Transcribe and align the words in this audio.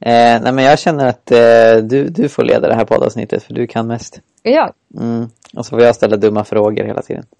Eh, 0.00 0.40
nej 0.42 0.52
men 0.52 0.64
jag 0.64 0.78
känner 0.78 1.08
att 1.08 1.30
eh, 1.30 1.76
du, 1.82 2.08
du 2.08 2.28
får 2.28 2.44
leda 2.44 2.68
det 2.68 2.74
här 2.74 2.84
poddavsnittet 2.84 3.42
för 3.42 3.54
du 3.54 3.66
kan 3.66 3.86
mest. 3.86 4.20
Ja. 4.42 4.72
Mm. 4.96 5.28
Och 5.54 5.66
så 5.66 5.70
får 5.70 5.82
jag 5.82 5.94
ställa 5.94 6.16
dumma 6.16 6.44
frågor 6.44 6.84
hela 6.84 7.02
tiden. 7.02 7.24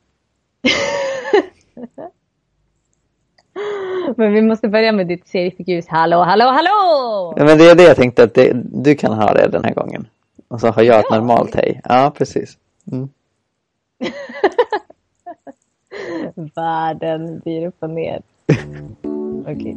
Men 4.17 4.33
vi 4.33 4.43
måste 4.43 4.69
börja 4.69 4.93
med 4.93 5.07
ditt 5.07 5.29
seriefigus. 5.29 5.89
Hallå, 5.89 6.17
hallå, 6.23 6.45
hallå! 6.45 7.35
Ja, 7.37 7.45
men 7.45 7.59
det 7.59 7.71
är 7.71 7.75
det 7.75 7.83
jag 7.83 7.97
tänkte 7.97 8.23
att 8.23 8.35
det, 8.35 8.53
du 8.55 8.95
kan 8.95 9.13
ha 9.13 9.35
det 9.35 9.49
den 9.49 9.65
här 9.65 9.75
gången. 9.75 10.07
Och 10.49 10.61
så 10.61 10.69
har 10.69 10.83
jag 10.83 11.01
ett 11.01 11.11
normalt 11.11 11.55
hej. 11.55 11.81
Ja, 11.85 12.13
precis. 12.17 12.59
Mm. 12.93 13.09
Världen 16.55 17.39
blir 17.39 17.67
upp 17.67 17.77
och 17.79 17.91
ner. 17.91 18.23
Okej. 19.47 19.77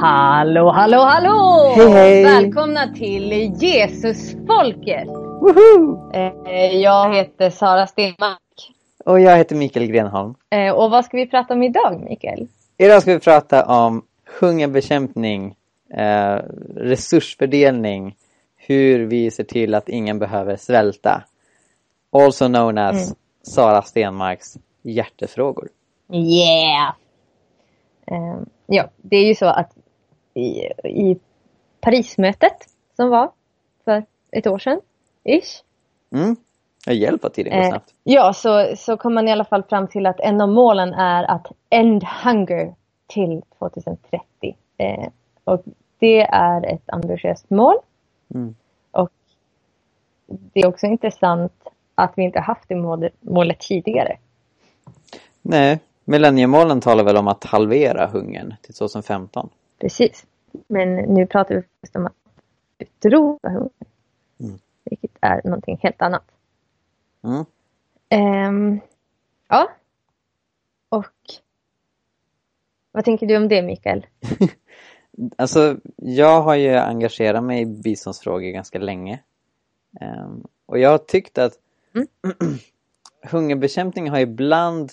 Hallå, 0.00 0.70
hallå, 0.70 0.98
hallå! 0.98 1.72
Hej, 1.76 1.90
hej! 1.90 2.24
Välkomna 2.24 2.94
till 2.94 3.32
Jesusfolket! 3.62 5.08
Woho! 5.40 6.10
Eh, 6.14 6.76
Jag 6.76 7.14
heter 7.14 7.50
Sara 7.50 7.86
Stenmark. 7.86 8.38
Och 9.04 9.20
jag 9.20 9.36
heter 9.36 9.56
Mikael 9.56 9.86
Grenholm. 9.86 10.34
Eh, 10.50 10.72
Och 10.74 10.90
vad 10.90 11.04
ska 11.04 11.16
vi 11.16 11.26
prata 11.26 11.54
om 11.54 11.62
idag, 11.62 12.00
Mikael? 12.00 12.48
Idag 12.76 13.02
ska 13.02 13.12
vi 13.12 13.18
prata 13.20 13.64
om 13.66 14.02
hungerbekämpning, 14.40 15.54
eh, 15.94 16.38
resursfördelning, 16.76 18.14
hur 18.56 19.06
vi 19.06 19.30
ser 19.30 19.44
till 19.44 19.74
att 19.74 19.88
ingen 19.88 20.18
behöver 20.18 20.56
svälta. 20.56 21.22
Also 22.12 22.46
known 22.46 22.78
as 22.78 22.94
Mm. 22.96 23.14
Sara 23.42 23.82
Stenmarks 23.82 24.54
hjärtefrågor. 24.82 25.68
Yeah! 26.12 26.88
Eh, 28.06 28.40
ja, 28.66 28.84
det 28.96 29.16
är 29.16 29.24
ju 29.24 29.34
så 29.34 29.46
att 29.46 29.72
i, 30.38 30.72
i 30.84 31.18
Parismötet 31.80 32.68
som 32.96 33.08
var 33.08 33.30
för 33.84 34.04
ett 34.30 34.46
år 34.46 34.58
sedan, 34.58 34.80
ish. 35.24 35.62
Mm. 36.12 36.36
Jag 36.86 36.94
hjälper 36.94 37.28
tiden 37.28 37.52
går 37.52 37.60
Eh, 37.60 37.68
snabbt. 37.68 37.94
ja, 38.04 38.32
så, 38.32 38.76
så 38.76 38.96
kom 38.96 39.14
man 39.14 39.28
i 39.28 39.32
alla 39.32 39.44
fall 39.44 39.62
fram 39.62 39.88
till 39.88 40.06
att 40.06 40.20
en 40.20 40.40
av 40.40 40.48
målen 40.48 40.94
är 40.94 41.24
att 41.24 41.46
end 41.70 42.04
hunger 42.04 42.74
till 43.06 43.42
2030. 43.58 44.56
Eh, 44.76 45.08
och 45.44 45.62
det 45.98 46.20
är 46.22 46.74
ett 46.74 46.82
ambitiöst 46.86 47.50
mål. 47.50 47.74
Mm. 48.34 48.54
Och 48.90 49.10
det 50.26 50.60
är 50.60 50.66
också 50.66 50.86
intressant 50.86 51.52
att 51.94 52.12
vi 52.16 52.22
inte 52.22 52.40
haft 52.40 52.68
det 52.68 52.76
målet, 52.76 53.12
målet 53.20 53.60
tidigare. 53.60 54.18
Nej, 55.42 55.78
millenniemålen 56.04 56.80
talar 56.80 57.04
väl 57.04 57.16
om 57.16 57.28
att 57.28 57.44
halvera 57.44 58.06
hungern 58.06 58.54
till 58.62 58.74
2015. 58.74 59.48
Precis. 59.80 60.26
Men 60.66 60.94
nu 60.94 61.26
pratar 61.26 61.54
vi 61.54 61.62
om 61.94 62.06
att 62.06 62.12
utrota 62.78 63.48
hunger. 63.48 63.70
Mm. 64.40 64.58
Vilket 64.84 65.10
är 65.20 65.40
någonting 65.44 65.78
helt 65.82 66.02
annat. 66.02 66.24
Mm. 67.24 67.44
Ehm, 68.08 68.80
ja. 69.48 69.70
Och 70.88 71.14
vad 72.92 73.04
tänker 73.04 73.26
du 73.26 73.36
om 73.36 73.48
det, 73.48 73.62
Mikael? 73.62 74.06
Alltså, 75.36 75.76
jag 75.96 76.42
har 76.42 76.54
ju 76.54 76.74
engagerat 76.74 77.44
mig 77.44 77.62
i 77.62 77.66
biståndsfrågor 77.66 78.50
ganska 78.50 78.78
länge. 78.78 79.22
Ehm, 80.00 80.44
och 80.66 80.78
jag 80.78 80.90
har 80.90 80.98
tyckt 80.98 81.38
att 81.38 81.58
Mm. 81.94 82.08
hungerbekämpning 83.22 84.10
har 84.10 84.18
ibland 84.18 84.92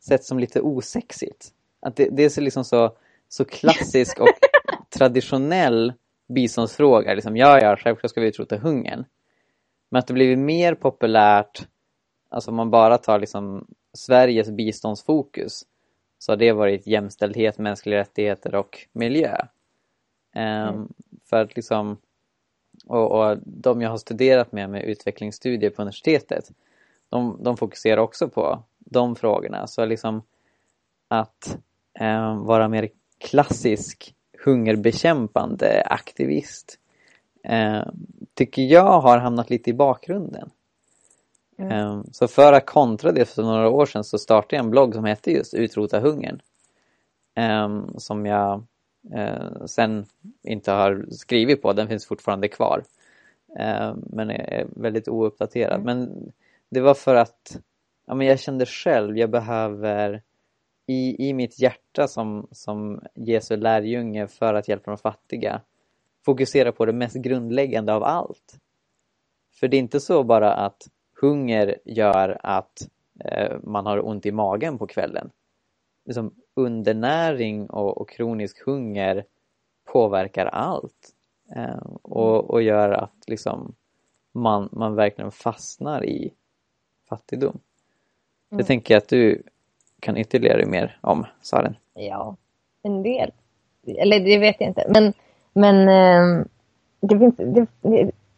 sett 0.00 0.24
som 0.24 0.38
lite 0.38 0.60
osexigt. 0.60 1.52
Att 1.80 1.96
det, 1.96 2.08
det 2.12 2.24
är 2.24 2.28
så, 2.28 2.40
liksom 2.40 2.64
så, 2.64 2.96
så 3.28 3.44
klassisk 3.44 4.20
och 4.20 4.28
traditionell 4.98 5.92
biståndsfråga. 6.28 7.14
Liksom, 7.14 7.36
ja, 7.36 7.60
ja, 7.60 7.76
självklart 7.76 8.10
ska 8.10 8.20
vi 8.20 8.28
utrota 8.28 8.56
hungern. 8.56 9.04
Men 9.88 9.98
att 9.98 10.06
det 10.06 10.14
blivit 10.14 10.38
mer 10.38 10.74
populärt, 10.74 11.68
alltså 12.28 12.50
om 12.50 12.56
man 12.56 12.70
bara 12.70 12.98
tar 12.98 13.18
liksom 13.18 13.66
Sveriges 13.92 14.50
biståndsfokus, 14.50 15.64
så 16.18 16.32
har 16.32 16.36
det 16.36 16.52
varit 16.52 16.86
jämställdhet, 16.86 17.58
mänskliga 17.58 17.98
rättigheter 18.00 18.54
och 18.54 18.86
miljö. 18.92 19.36
Ehm, 20.34 20.88
För 21.24 21.36
att 21.36 21.56
liksom, 21.56 21.96
och, 22.86 23.10
och 23.10 23.38
de 23.44 23.82
jag 23.82 23.90
har 23.90 23.96
studerat 23.96 24.52
med 24.52 24.70
med 24.70 24.82
utvecklingsstudier 24.82 25.70
på 25.70 25.82
universitetet, 25.82 26.50
de, 27.08 27.38
de 27.42 27.56
fokuserar 27.56 28.00
också 28.00 28.28
på 28.28 28.62
de 28.78 29.16
frågorna. 29.16 29.66
Så 29.66 29.84
liksom 29.84 30.22
att 31.08 31.58
um, 32.00 32.44
vara 32.44 32.68
mer 32.68 32.88
klassisk 33.18 34.14
hungerbekämpande 34.44 35.82
aktivist 35.86 36.78
eh, 37.42 37.82
tycker 38.34 38.62
jag 38.62 39.00
har 39.00 39.18
hamnat 39.18 39.50
lite 39.50 39.70
i 39.70 39.74
bakgrunden. 39.74 40.50
Mm. 41.58 41.72
Eh, 41.72 42.02
så 42.12 42.28
för 42.28 42.52
att 42.52 42.66
kontra 42.66 43.12
det 43.12 43.24
för 43.24 43.42
några 43.42 43.68
år 43.68 43.86
sedan 43.86 44.04
så 44.04 44.18
startade 44.18 44.56
jag 44.56 44.64
en 44.64 44.70
blogg 44.70 44.94
som 44.94 45.04
hette 45.04 45.30
just 45.30 45.54
Utrota 45.54 46.00
hungern. 46.00 46.40
Eh, 47.34 47.80
som 47.98 48.26
jag 48.26 48.64
sen 49.66 50.06
inte 50.42 50.72
har 50.72 51.06
skrivit 51.10 51.62
på, 51.62 51.72
den 51.72 51.88
finns 51.88 52.06
fortfarande 52.06 52.48
kvar. 52.48 52.84
Men 53.94 54.30
är 54.30 54.66
väldigt 54.76 55.08
ouppdaterad. 55.08 55.80
Mm. 55.80 55.84
Men 55.84 56.32
det 56.68 56.80
var 56.80 56.94
för 56.94 57.14
att 57.14 57.56
ja, 58.06 58.14
men 58.14 58.26
jag 58.26 58.40
kände 58.40 58.66
själv, 58.66 59.18
jag 59.18 59.30
behöver 59.30 60.22
i, 60.86 61.28
i 61.28 61.32
mitt 61.32 61.58
hjärta 61.58 62.08
som, 62.08 62.46
som 62.50 63.00
Jesu 63.14 63.56
lärjunge 63.56 64.26
för 64.26 64.54
att 64.54 64.68
hjälpa 64.68 64.90
de 64.90 64.98
fattiga 64.98 65.60
fokusera 66.24 66.72
på 66.72 66.86
det 66.86 66.92
mest 66.92 67.16
grundläggande 67.16 67.94
av 67.94 68.04
allt. 68.04 68.60
För 69.52 69.68
det 69.68 69.76
är 69.76 69.78
inte 69.78 70.00
så 70.00 70.24
bara 70.24 70.54
att 70.54 70.82
hunger 71.20 71.78
gör 71.84 72.40
att 72.42 72.88
eh, 73.20 73.56
man 73.62 73.86
har 73.86 74.06
ont 74.06 74.26
i 74.26 74.32
magen 74.32 74.78
på 74.78 74.86
kvällen. 74.86 75.30
Liksom 76.04 76.34
undernäring 76.54 77.70
och, 77.70 77.98
och 77.98 78.08
kronisk 78.08 78.62
hunger 78.66 79.24
påverkar 79.84 80.46
allt. 80.46 81.14
Eh, 81.56 81.86
och, 82.02 82.50
och 82.50 82.62
gör 82.62 82.90
att 82.90 83.24
liksom 83.26 83.74
man, 84.32 84.68
man 84.72 84.94
verkligen 84.94 85.30
fastnar 85.30 86.04
i 86.04 86.32
fattigdom. 87.08 87.58
Mm. 88.50 88.64
tänker 88.64 88.94
jag 88.94 88.98
att 88.98 89.08
du 89.08 89.42
kan 90.04 90.16
ytterligare 90.16 90.66
mer 90.66 90.96
om, 91.00 91.26
Saren. 91.42 91.76
Ja, 91.94 92.36
en 92.82 93.02
del. 93.02 93.30
Eller 93.86 94.20
det 94.20 94.38
vet 94.38 94.56
jag 94.58 94.68
inte. 94.68 94.86
Men, 94.88 95.12
men 95.52 95.88
ehm, 95.88 96.48
det, 97.00 97.18
finns, 97.18 97.36
det, 97.36 97.66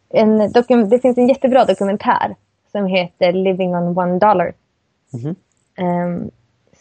en 0.08 0.52
dokum, 0.52 0.88
det 0.88 0.98
finns 0.98 1.18
en 1.18 1.28
jättebra 1.28 1.64
dokumentär 1.64 2.36
som 2.72 2.86
heter 2.86 3.32
Living 3.32 3.76
on 3.76 3.98
one 3.98 4.18
dollar. 4.18 4.52
Mhm. 5.12 5.36
Ehm, 5.76 6.30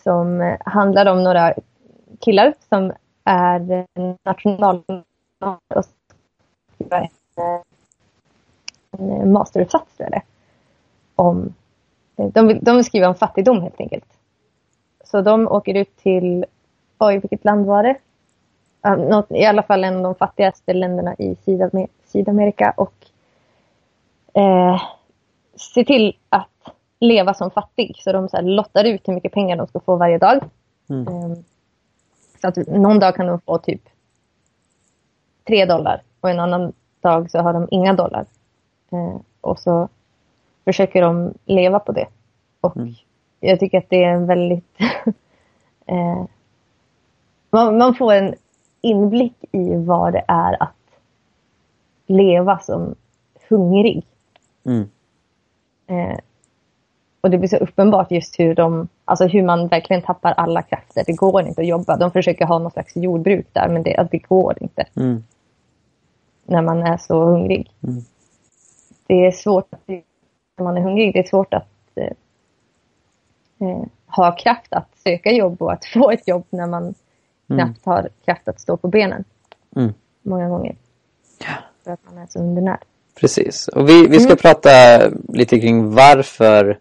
som 0.03 0.57
handlar 0.65 1.05
om 1.05 1.23
några 1.23 1.53
killar 2.19 2.53
som 2.69 2.93
är 3.23 3.85
national 4.23 4.83
och 5.75 5.85
skriver 6.75 7.09
en, 8.99 9.31
masteruppsats 9.31 10.01
om 11.15 11.53
de 12.15 12.47
vill, 12.47 12.59
de 12.61 12.75
vill 12.75 12.85
skriva 12.85 13.07
om 13.07 13.15
fattigdom 13.15 13.61
helt 13.61 13.79
enkelt. 13.79 14.14
Så 15.05 15.21
de 15.21 15.47
åker 15.47 15.73
ut 15.75 15.97
till, 15.97 16.45
oj 16.97 17.17
vilket 17.19 17.45
land 17.45 17.65
var 17.65 17.83
det? 17.83 17.97
Något, 18.97 19.31
I 19.31 19.45
alla 19.45 19.63
fall 19.63 19.83
en 19.83 19.95
av 19.95 20.03
de 20.03 20.15
fattigaste 20.15 20.73
länderna 20.73 21.15
i 21.15 21.35
Sydamer- 21.45 21.87
Sydamerika 22.05 22.73
och 22.77 22.93
eh, 24.33 24.81
ser 25.73 25.83
till 25.83 26.17
att 26.29 26.49
leva 26.99 27.33
som 27.33 27.51
fattig. 27.51 27.95
Så 28.03 28.11
de 28.11 28.29
så 28.29 28.37
här, 28.37 28.43
lottar 28.43 28.83
ut 28.83 29.07
hur 29.07 29.13
mycket 29.13 29.31
pengar 29.31 29.57
de 29.57 29.67
ska 29.67 29.79
få 29.79 29.95
varje 29.95 30.17
dag. 30.17 30.43
Mm. 30.89 31.07
Eh, 31.07 31.37
så 32.41 32.47
att 32.47 32.57
någon 32.67 32.99
dag 32.99 33.15
kan 33.15 33.27
de 33.27 33.39
få 33.39 33.57
typ 33.57 33.81
tre 35.47 35.65
dollar 35.65 36.01
och 36.21 36.29
en 36.29 36.39
annan 36.39 36.73
dag 37.01 37.31
så 37.31 37.39
har 37.39 37.53
de 37.53 37.67
inga 37.71 37.93
dollar. 37.93 38.25
Eh, 38.91 39.17
och 39.41 39.59
så 39.59 39.89
försöker 40.65 41.01
de 41.01 41.33
leva 41.45 41.79
på 41.79 41.91
det. 41.91 42.07
Och 42.61 42.77
Mm. 42.77 42.93
Jag 43.49 43.59
tycker 43.59 43.77
att 43.77 43.89
det 43.89 44.03
är 44.03 44.13
en 44.13 44.25
väldigt... 44.25 44.79
eh, 45.85 46.25
man, 47.49 47.77
man 47.77 47.95
får 47.95 48.13
en 48.13 48.35
inblick 48.81 49.35
i 49.51 49.75
vad 49.75 50.13
det 50.13 50.23
är 50.27 50.63
att 50.63 50.75
leva 52.07 52.59
som 52.59 52.95
hungrig. 53.49 54.05
Mm. 54.65 54.89
Eh, 55.87 56.17
och 57.21 57.31
det 57.31 57.37
blir 57.37 57.49
så 57.49 57.57
uppenbart 57.57 58.11
just 58.11 58.39
hur 58.39 58.55
de, 58.55 58.87
alltså 59.05 59.27
hur 59.27 59.43
man 59.43 59.67
verkligen 59.67 60.01
tappar 60.01 60.31
alla 60.31 60.61
krafter. 60.61 61.03
Det 61.07 61.13
går 61.13 61.41
inte 61.41 61.61
att 61.61 61.67
jobba. 61.67 61.97
De 61.97 62.11
försöker 62.11 62.45
ha 62.45 62.59
någon 62.59 62.71
slags 62.71 62.95
jordbruk 62.95 63.47
där 63.53 63.69
men 63.69 63.83
det, 63.83 64.07
det 64.11 64.17
går 64.17 64.57
inte 64.61 64.85
Mm. 64.95 65.23
när 66.45 66.61
man 66.61 66.83
är 66.83 66.97
så 66.97 67.23
hungrig. 67.23 67.71
Mm. 67.83 68.01
det 69.07 69.25
är 69.25 69.31
svårt 69.31 69.71
när 70.57 70.63
man 70.63 70.77
är 70.77 70.81
hungrig. 70.81 71.13
Det 71.13 71.19
är 71.19 71.23
svårt 71.23 71.53
att 71.53 71.69
eh, 71.95 72.11
eh, 73.59 73.83
ha 74.07 74.31
kraft 74.31 74.73
att 74.73 74.89
söka 75.03 75.31
jobb 75.31 75.61
och 75.61 75.73
att 75.73 75.85
få 75.85 76.11
ett 76.11 76.27
jobb 76.27 76.45
när 76.49 76.67
man 76.67 76.83
mm. 76.83 76.95
knappt 77.47 77.85
har 77.85 78.09
kraft 78.25 78.47
att 78.47 78.61
stå 78.61 78.77
på 78.77 78.87
benen. 78.87 79.23
Mm. 79.75 79.93
Många 80.21 80.49
gånger. 80.49 80.75
För 81.83 81.91
att 81.91 81.99
man 82.05 82.17
är 82.17 82.27
så 82.29 82.39
undernärd. 82.39 82.85
Precis. 83.19 83.67
Och 83.67 83.89
vi, 83.89 84.07
vi 84.07 84.19
ska 84.19 84.29
mm. 84.29 84.37
prata 84.37 84.69
lite 85.33 85.59
kring 85.59 85.93
varför 85.93 86.79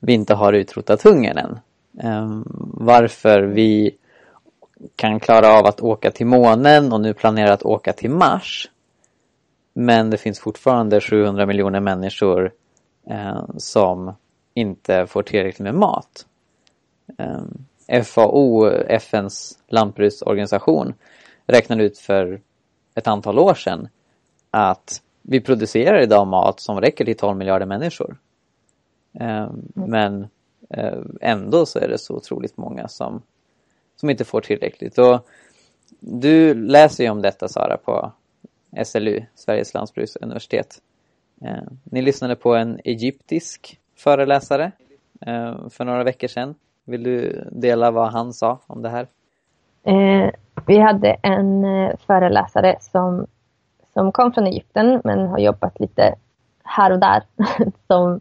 vi 0.00 0.12
inte 0.12 0.34
har 0.34 0.52
utrotat 0.52 1.02
hungern 1.02 1.38
än. 1.38 1.58
Um, 2.02 2.44
varför 2.74 3.42
vi 3.42 3.96
kan 4.96 5.20
klara 5.20 5.48
av 5.48 5.66
att 5.66 5.80
åka 5.80 6.10
till 6.10 6.26
månen 6.26 6.92
och 6.92 7.00
nu 7.00 7.14
planerar 7.14 7.52
att 7.52 7.62
åka 7.62 7.92
till 7.92 8.10
Mars. 8.10 8.70
Men 9.74 10.10
det 10.10 10.16
finns 10.16 10.40
fortfarande 10.40 11.00
700 11.00 11.46
miljoner 11.46 11.80
människor 11.80 12.52
eh, 13.10 13.44
som 13.56 14.12
inte 14.56 15.06
får 15.06 15.22
tillräckligt 15.22 15.64
med 15.64 15.74
mat. 15.74 16.26
Eh, 17.18 18.02
FAO, 18.02 18.66
FNs 18.88 19.58
lantbruksorganisation, 19.68 20.94
räknade 21.46 21.84
ut 21.84 21.98
för 21.98 22.40
ett 22.94 23.06
antal 23.06 23.38
år 23.38 23.54
sedan 23.54 23.88
att 24.50 25.02
vi 25.22 25.40
producerar 25.40 26.02
idag 26.02 26.26
mat 26.26 26.60
som 26.60 26.80
räcker 26.80 27.04
till 27.04 27.16
12 27.16 27.36
miljarder 27.36 27.66
människor. 27.66 28.16
Eh, 29.20 29.50
men 29.74 30.26
eh, 30.70 30.98
ändå 31.20 31.66
så 31.66 31.78
är 31.78 31.88
det 31.88 31.98
så 31.98 32.14
otroligt 32.14 32.56
många 32.56 32.88
som, 32.88 33.22
som 33.96 34.10
inte 34.10 34.24
får 34.24 34.40
tillräckligt. 34.40 34.98
Och 34.98 35.26
du 36.00 36.54
läser 36.54 37.04
ju 37.04 37.10
om 37.10 37.22
detta 37.22 37.48
Sara 37.48 37.76
på 37.76 38.12
SLU, 38.84 39.22
Sveriges 39.34 39.74
lantbruksuniversitet. 39.74 40.82
Eh, 41.40 41.64
ni 41.84 42.02
lyssnade 42.02 42.36
på 42.36 42.54
en 42.54 42.80
egyptisk 42.84 43.78
föreläsare 43.96 44.72
eh, 45.20 45.68
för 45.68 45.84
några 45.84 46.04
veckor 46.04 46.28
sedan. 46.28 46.54
Vill 46.84 47.02
du 47.02 47.44
dela 47.52 47.90
vad 47.90 48.12
han 48.12 48.32
sa 48.32 48.58
om 48.66 48.82
det 48.82 48.88
här? 48.88 49.06
Eh, 49.82 50.30
vi 50.66 50.78
hade 50.78 51.08
en 51.22 51.64
eh, 51.64 51.96
föreläsare 52.06 52.76
som, 52.80 53.26
som 53.92 54.12
kom 54.12 54.32
från 54.32 54.46
Egypten 54.46 55.00
men 55.04 55.26
har 55.26 55.38
jobbat 55.38 55.80
lite 55.80 56.14
här 56.64 56.92
och 56.92 56.98
där 56.98 57.22
som, 57.86 58.20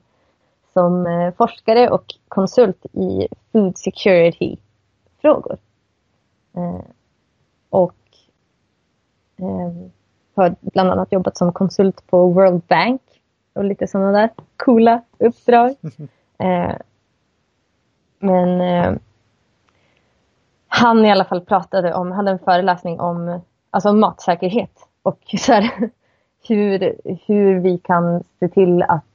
som 0.74 1.08
eh, 1.08 1.34
forskare 1.34 1.90
och 1.90 2.06
konsult 2.28 2.86
i 2.86 3.28
food 3.52 3.78
security-frågor. 3.78 5.58
Eh, 6.56 6.82
och 7.70 7.96
eh, 9.38 9.90
har 10.36 10.56
bland 10.62 10.92
annat 10.92 11.12
jobbat 11.12 11.38
som 11.38 11.54
konsult 11.54 12.08
på 12.08 12.30
World 12.30 12.62
Bank 12.68 13.02
och 13.56 13.64
lite 13.64 13.88
sådana 13.88 14.12
där 14.12 14.30
coola 14.58 15.02
uppdrag. 15.18 15.76
Eh, 16.38 16.76
men 18.20 18.62
eh, 18.62 18.94
han 20.68 21.06
i 21.06 21.12
alla 21.12 21.26
fall 21.26 21.42
pratade 21.42 21.94
om, 21.94 22.12
hade 22.12 22.32
en 22.32 22.40
föreläsning 22.40 23.00
om 23.00 23.42
alltså 23.70 23.94
matsäkerhet 23.94 24.88
och 25.02 25.20
så 25.40 25.54
här, 25.54 25.90
hur, 26.48 26.96
hur 27.28 27.60
vi 27.60 27.78
kan 27.78 28.24
se 28.40 28.48
till 28.48 28.84
att 28.84 29.06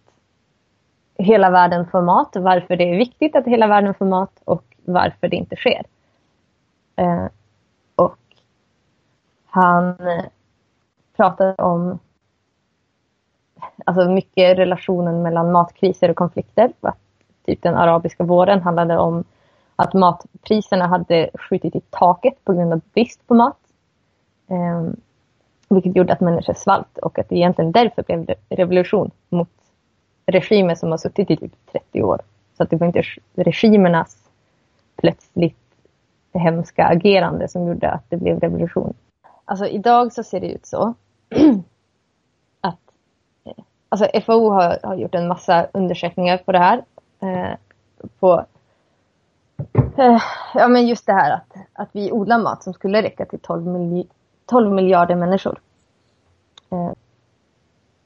hela 1.19 1.51
världen 1.51 1.87
får 1.87 2.03
mat, 2.03 2.37
varför 2.37 2.77
det 2.77 2.85
är 2.85 2.97
viktigt 2.97 3.37
att 3.37 3.47
hela 3.47 3.67
världen 3.67 3.95
får 3.95 4.07
mat 4.07 4.43
och 4.45 4.65
varför 4.85 5.29
det 5.29 5.37
inte 5.37 5.57
sker. 5.57 5.83
Eh, 6.97 7.27
och 7.95 8.19
han 9.47 9.97
pratade 11.17 11.55
om 11.55 11.99
alltså 13.85 14.11
mycket 14.11 14.59
relationen 14.59 15.23
mellan 15.23 15.53
matkriser 15.53 16.11
och 16.11 16.17
konflikter. 16.17 16.73
Att 16.81 16.99
typ 17.47 17.63
den 17.63 17.75
arabiska 17.75 18.25
våren 18.25 18.63
handlade 18.63 18.99
om 18.99 19.25
att 19.77 19.95
matpriserna 19.95 20.87
hade 20.87 21.31
skjutit 21.35 21.77
i 21.77 21.81
taket 21.81 22.45
på 22.45 22.53
grund 22.53 22.73
av 22.73 22.81
brist 22.95 23.27
på 23.27 23.35
mat. 23.35 23.59
Eh, 24.49 24.93
vilket 25.69 25.97
gjorde 25.97 26.13
att 26.13 26.21
människor 26.21 26.55
svalt 26.55 26.99
och 26.99 27.19
att 27.19 27.29
det 27.29 27.37
egentligen 27.37 27.73
därför 27.73 28.03
blev 28.03 28.37
revolution 28.49 29.11
mot 29.29 29.49
regimer 30.27 30.75
som 30.75 30.91
har 30.91 30.99
suttit 30.99 31.31
i 31.31 31.37
typ 31.37 31.53
30 31.73 32.03
år. 32.03 32.21
Så 32.57 32.63
att 32.63 32.71
det 32.71 32.77
var 32.77 32.87
inte 32.87 33.03
regimernas 33.35 34.17
plötsligt 34.97 35.57
hemska 36.33 36.87
agerande 36.87 37.49
som 37.49 37.67
gjorde 37.67 37.91
att 37.91 38.05
det 38.09 38.17
blev 38.17 38.41
revolution. 38.41 38.95
Alltså 39.45 39.67
idag 39.67 40.13
så 40.13 40.23
ser 40.23 40.41
det 40.41 40.53
ut 40.53 40.67
så 40.67 40.95
alltså 43.91 44.21
FAO 44.21 44.51
har, 44.51 44.79
har, 44.83 44.97
gjort 44.97 45.15
en 45.15 45.29
massa 45.29 45.67
undersökningar 45.73 46.39
på 46.39 46.53
det 46.53 46.59
här. 46.59 46.85
Eh, 47.21 47.57
på 48.19 48.45
eh, 49.99 50.23
ja, 50.55 50.69
men 50.69 50.87
just 50.87 51.07
det 51.07 51.13
här 51.13 51.33
att, 51.33 51.55
att 51.73 51.89
vi 51.93 52.13
odlar 52.13 52.39
mat 52.39 52.63
som 52.63 52.73
skulle 52.73 53.03
räcka 53.03 53.25
till 53.25 53.39
12, 53.39 53.67
milj 53.67 54.07
12 54.47 54.73
miljarder 54.73 55.15
människor 55.15 55.61
eh, 56.71 56.93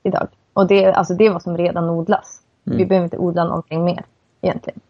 idag. 0.03 0.29
Och 0.53 0.67
det, 0.67 0.93
alltså 0.93 1.15
det 1.15 1.27
är 1.27 1.33
vad 1.33 1.43
som 1.43 1.57
redan 1.57 1.91
odlas. 1.91 2.41
Mm. 2.67 2.79
Vi 2.79 2.87
behöver 2.87 3.05
inte 3.05 3.19
odla 3.19 3.45
någonting 3.45 3.85
mer 3.85 4.05
egentligen. 4.41 4.81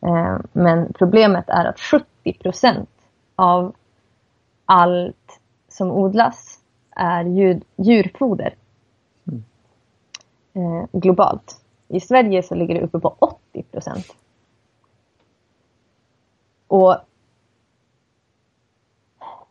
Eh, 0.00 0.38
men 0.52 0.92
problemet 0.92 1.48
är 1.48 1.64
att 1.64 1.80
70 1.80 2.32
procent 2.32 2.90
av 3.36 3.74
allt 4.64 5.40
som 5.68 5.90
odlas 5.90 6.58
är 6.96 7.24
djur, 7.24 7.62
djurfoder. 7.76 8.54
Eh, 10.54 10.84
globalt. 10.92 11.60
I 11.88 12.00
Sverige 12.00 12.42
så 12.42 12.54
ligger 12.54 12.74
det 12.74 12.80
uppe 12.80 12.98
på 12.98 13.16
80 13.18 13.62
procent. 13.62 14.06
Och 16.66 16.96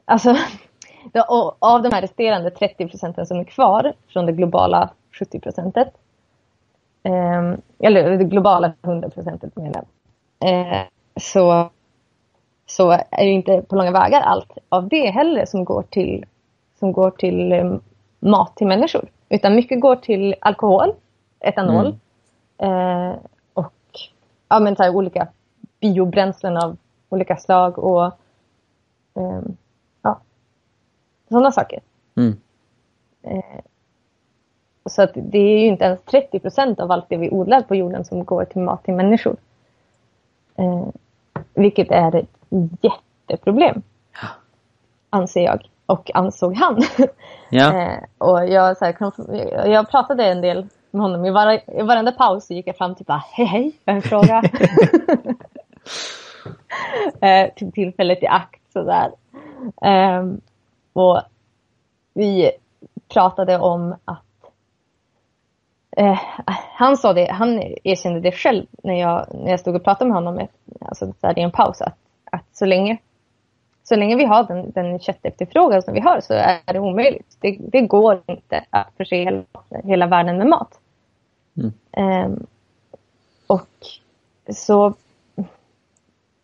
alltså, 0.05 0.35
och 1.27 1.57
av 1.59 1.81
de 1.81 1.91
här 1.91 2.01
resterande 2.01 2.51
30 2.51 2.87
procenten 2.87 3.25
som 3.25 3.39
är 3.39 3.43
kvar 3.43 3.93
från 4.07 4.25
det 4.25 4.31
globala 4.31 4.89
70 5.11 5.39
procentet, 5.39 5.93
eh, 7.03 7.53
eller 7.79 8.17
det 8.17 8.23
globala 8.23 8.73
100 8.81 9.09
procentet 9.09 9.55
menar 9.55 9.85
eh, 10.39 10.87
så, 11.15 11.69
så 12.65 12.91
är 12.91 13.25
det 13.25 13.31
inte 13.31 13.61
på 13.61 13.75
långa 13.75 13.91
vägar 13.91 14.21
allt 14.21 14.57
av 14.69 14.87
det 14.87 15.09
heller 15.09 15.45
som 15.45 15.65
går 15.65 15.83
till 15.83 16.25
som 16.79 16.91
går 16.91 17.11
till 17.11 17.51
eh, 17.51 17.75
mat 18.19 18.55
till 18.55 18.67
människor. 18.67 19.09
Utan 19.31 19.55
mycket 19.55 19.81
går 19.81 19.95
till 19.95 20.35
alkohol, 20.41 20.93
etanol 21.39 21.97
mm. 22.57 23.11
eh, 23.11 23.15
och 23.53 23.73
ja, 24.49 24.59
men 24.59 24.75
så 24.75 24.83
här, 24.83 24.95
olika 24.95 25.27
biobränslen 25.79 26.57
av 26.57 26.77
olika 27.09 27.37
slag 27.37 27.79
och 27.79 28.05
eh, 29.15 29.41
ja, 30.01 30.19
sådana 31.29 31.51
saker. 31.51 31.79
Mm. 32.15 32.37
Eh, 33.21 33.61
så 34.85 35.01
att 35.01 35.11
det 35.13 35.37
är 35.37 35.59
ju 35.59 35.67
inte 35.67 35.85
ens 35.85 36.01
30 36.01 36.39
procent 36.39 36.79
av 36.79 36.91
allt 36.91 37.09
det 37.09 37.17
vi 37.17 37.29
odlar 37.29 37.61
på 37.61 37.75
jorden 37.75 38.05
som 38.05 38.25
går 38.25 38.45
till 38.45 38.61
mat 38.61 38.83
till 38.83 38.93
människor. 38.93 39.35
Eh, 40.55 40.87
vilket 41.53 41.91
är 41.91 42.15
ett 42.15 42.29
jätteproblem, 42.81 43.81
anser 45.09 45.43
jag 45.43 45.67
och 45.91 46.11
ansåg 46.13 46.55
han. 46.55 46.81
Ja. 47.53 47.81
eh, 47.81 47.97
och 48.17 48.47
jag, 48.47 48.77
så 48.77 48.85
här, 48.85 48.95
jag 49.67 49.89
pratade 49.89 50.25
en 50.25 50.41
del 50.41 50.67
med 50.91 51.01
honom. 51.01 51.25
I, 51.25 51.31
var, 51.31 51.79
i 51.79 51.81
varenda 51.81 52.11
paus 52.11 52.51
gick 52.51 52.67
jag 52.67 52.77
fram 52.77 52.95
till 52.95 53.05
bara 53.05 53.23
hej 53.31 53.45
hej, 53.45 53.71
jag 53.85 53.93
har 53.93 53.97
en 53.97 54.01
fråga. 54.01 54.43
eh, 57.27 57.53
tog 57.55 57.73
tillfället 57.73 58.23
i 58.23 58.27
akt 58.27 58.61
sådär. 58.73 59.11
Eh, 59.81 60.25
och 60.93 61.21
vi 62.13 62.51
pratade 63.13 63.57
om 63.57 63.95
att 64.05 64.23
eh, 65.97 66.19
han 66.75 66.97
sa 66.97 67.13
det, 67.13 67.31
han 67.31 67.63
erkände 67.83 68.19
det 68.19 68.31
själv 68.31 68.65
när 68.83 68.99
jag, 68.99 69.25
när 69.33 69.51
jag 69.51 69.59
stod 69.59 69.75
och 69.75 69.83
pratade 69.83 70.09
med 70.09 70.23
honom 70.23 70.47
alltså, 70.81 71.13
så 71.21 71.31
i 71.35 71.41
en 71.41 71.51
paus 71.51 71.81
att, 71.81 71.97
att 72.31 72.45
så 72.51 72.65
länge 72.65 72.97
så 73.83 73.95
länge 73.95 74.15
vi 74.15 74.25
har 74.25 74.43
den, 74.43 74.71
den 74.71 74.99
köttefterfrågan 74.99 75.81
som 75.81 75.93
vi 75.93 75.99
har 75.99 76.21
så 76.21 76.33
är 76.33 76.73
det 76.73 76.79
omöjligt. 76.79 77.37
Det, 77.39 77.57
det 77.59 77.81
går 77.81 78.21
inte 78.25 78.65
att 78.69 78.87
förse 78.97 79.15
hela, 79.15 79.43
hela 79.83 80.07
världen 80.07 80.37
med 80.37 80.47
mat. 80.47 80.79
Mm. 81.57 82.25
Um, 82.25 82.45
och 83.47 83.69
så 84.53 84.93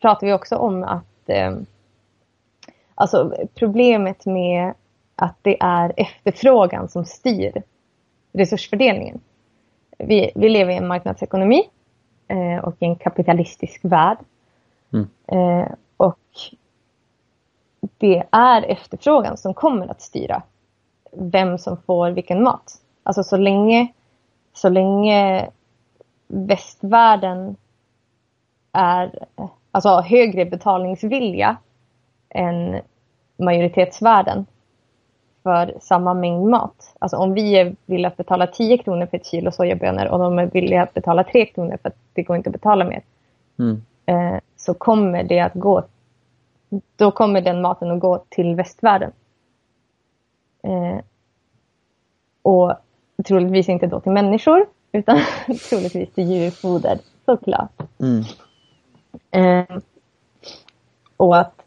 pratar 0.01 0.27
vi 0.27 0.33
också 0.33 0.55
om 0.55 0.83
att 0.83 1.29
um, 1.47 1.65
alltså 2.95 3.33
problemet 3.55 4.25
med 4.25 4.73
att 5.15 5.35
det 5.41 5.57
är 5.59 5.93
efterfrågan 5.97 6.89
som 6.89 7.05
styr 7.05 7.63
resursfördelningen. 8.31 9.19
Vi, 9.97 10.31
vi 10.35 10.49
lever 10.49 10.71
i 10.73 10.77
en 10.77 10.87
marknadsekonomi 10.87 11.63
eh, 12.27 12.63
och 12.63 12.75
i 12.79 12.85
en 12.85 12.95
kapitalistisk 12.95 13.79
värld. 13.83 14.17
Mm. 14.93 15.07
Eh, 15.27 15.67
och 15.97 16.19
det 17.97 18.23
är 18.31 18.61
efterfrågan 18.61 19.37
som 19.37 19.53
kommer 19.53 19.87
att 19.87 20.01
styra 20.01 20.41
vem 21.11 21.57
som 21.57 21.77
får 21.77 22.11
vilken 22.11 22.43
mat. 22.43 22.81
Alltså 23.03 23.23
så 23.23 23.37
länge 23.37 23.93
så 24.57 24.69
länge 24.69 25.49
västvärlden 26.27 27.55
är, 28.71 29.25
alltså 29.71 29.89
har 29.89 30.01
högre 30.01 30.45
betalningsvilja 30.45 31.57
än 32.29 32.81
majoritetsvärlden 33.37 34.45
för 35.43 35.73
samma 35.81 36.13
mängd 36.13 36.47
mat. 36.47 36.95
Alltså 36.99 37.17
om 37.17 37.33
vi 37.33 37.57
är 37.57 37.75
villiga 37.85 38.07
att 38.07 38.17
betala 38.17 38.47
10 38.47 38.77
kronor 38.77 39.05
för 39.05 39.17
ett 39.17 39.25
kilo 39.25 39.51
sojabönor 39.51 40.05
och 40.05 40.19
de 40.19 40.39
är 40.39 40.45
villiga 40.45 40.83
att 40.83 40.93
betala 40.93 41.23
3 41.23 41.45
kronor 41.45 41.77
för 41.81 41.89
att 41.89 41.97
det 42.13 42.23
går 42.23 42.35
inte 42.35 42.49
att 42.49 42.53
betala 42.53 42.85
mer. 42.85 43.01
Mm. 43.59 43.81
Eh, 44.05 44.39
så 44.55 44.73
kommer 44.73 45.23
det 45.23 45.39
att 45.39 45.53
gå, 45.53 45.83
då 46.95 47.11
kommer 47.11 47.41
den 47.41 47.61
maten 47.61 47.91
att 47.91 47.99
gå 47.99 48.25
till 48.29 48.55
västvärlden. 48.55 49.11
Eh, 50.63 50.99
och 52.41 52.73
troligtvis 53.25 53.69
inte 53.69 53.87
då 53.87 53.99
till 53.99 54.11
människor 54.11 54.65
utan 54.91 55.19
troligtvis 55.69 56.13
till 56.13 56.31
djurfoder 56.31 56.99
såklart. 57.25 57.81
Mm. 57.99 58.23
Eh, 59.31 59.77
och 61.17 61.37
att 61.37 61.61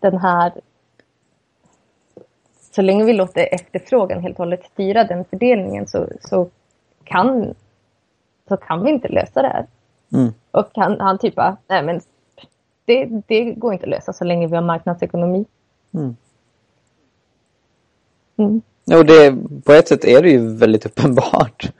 den 0.00 0.18
här 0.18 0.52
så 2.76 2.82
länge 2.82 3.04
vi 3.04 3.12
låter 3.12 3.54
efterfrågan 3.54 4.22
helt 4.22 4.34
och 4.34 4.38
hållet 4.38 4.64
styra 4.64 5.04
den 5.04 5.24
fördelningen 5.24 5.86
så, 5.86 6.08
så, 6.20 6.48
kan, 7.04 7.54
så 8.48 8.56
kan 8.56 8.84
vi 8.84 8.90
inte 8.90 9.08
lösa 9.08 9.42
det 9.42 9.48
här. 9.48 9.66
Mm. 10.12 10.34
Och 10.50 10.68
han, 10.74 11.00
han 11.00 11.18
typ 11.18 11.34
bara, 11.34 11.56
nej 11.68 11.82
men 11.82 12.00
det, 12.86 13.22
det 13.26 13.44
går 13.44 13.72
inte 13.72 13.84
att 13.84 13.90
lösa 13.90 14.12
så 14.12 14.24
länge 14.24 14.46
vi 14.46 14.54
har 14.54 14.62
marknadsekonomi. 14.62 15.44
Mm. 15.94 16.16
Mm. 18.36 18.62
Jo, 18.84 19.02
det, 19.02 19.36
på 19.64 19.72
ett 19.72 19.88
sätt 19.88 20.04
är 20.04 20.22
det 20.22 20.30
ju 20.30 20.56
väldigt 20.56 20.86
uppenbart. 20.86 21.72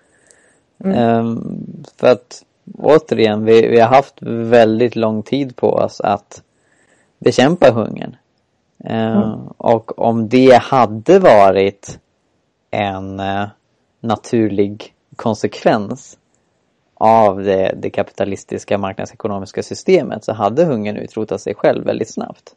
Mm. 0.85 0.99
Ehm, 0.99 1.59
för 1.97 2.07
att 2.07 2.45
återigen, 2.79 3.45
vi, 3.45 3.69
vi 3.69 3.81
har 3.81 3.89
haft 3.89 4.15
väldigt 4.23 4.97
lång 4.97 5.23
tid 5.23 5.57
på 5.57 5.71
oss 5.71 6.01
att 6.01 6.43
bekämpa 7.19 7.71
hungern. 7.71 8.17
Ehm, 8.85 9.23
Mm. 9.23 9.47
Och 9.57 9.99
om 9.99 10.29
det 10.29 10.63
hade 10.63 11.19
varit 11.19 11.99
en 12.71 13.21
eh, 13.21 13.49
naturlig 14.01 14.95
konsekvens 15.17 16.19
av 16.99 17.43
det, 17.43 17.75
det 17.77 17.91
kapitalistiska 17.91 18.79
marknadsekonomiska 18.79 19.63
systemet 19.63 20.25
så 20.25 20.33
hade 20.33 20.65
hungern 20.65 20.97
utrotat 20.97 21.41
sig 21.41 21.55
själv 21.55 21.85
väldigt 21.85 22.13
snabbt. 22.13 22.55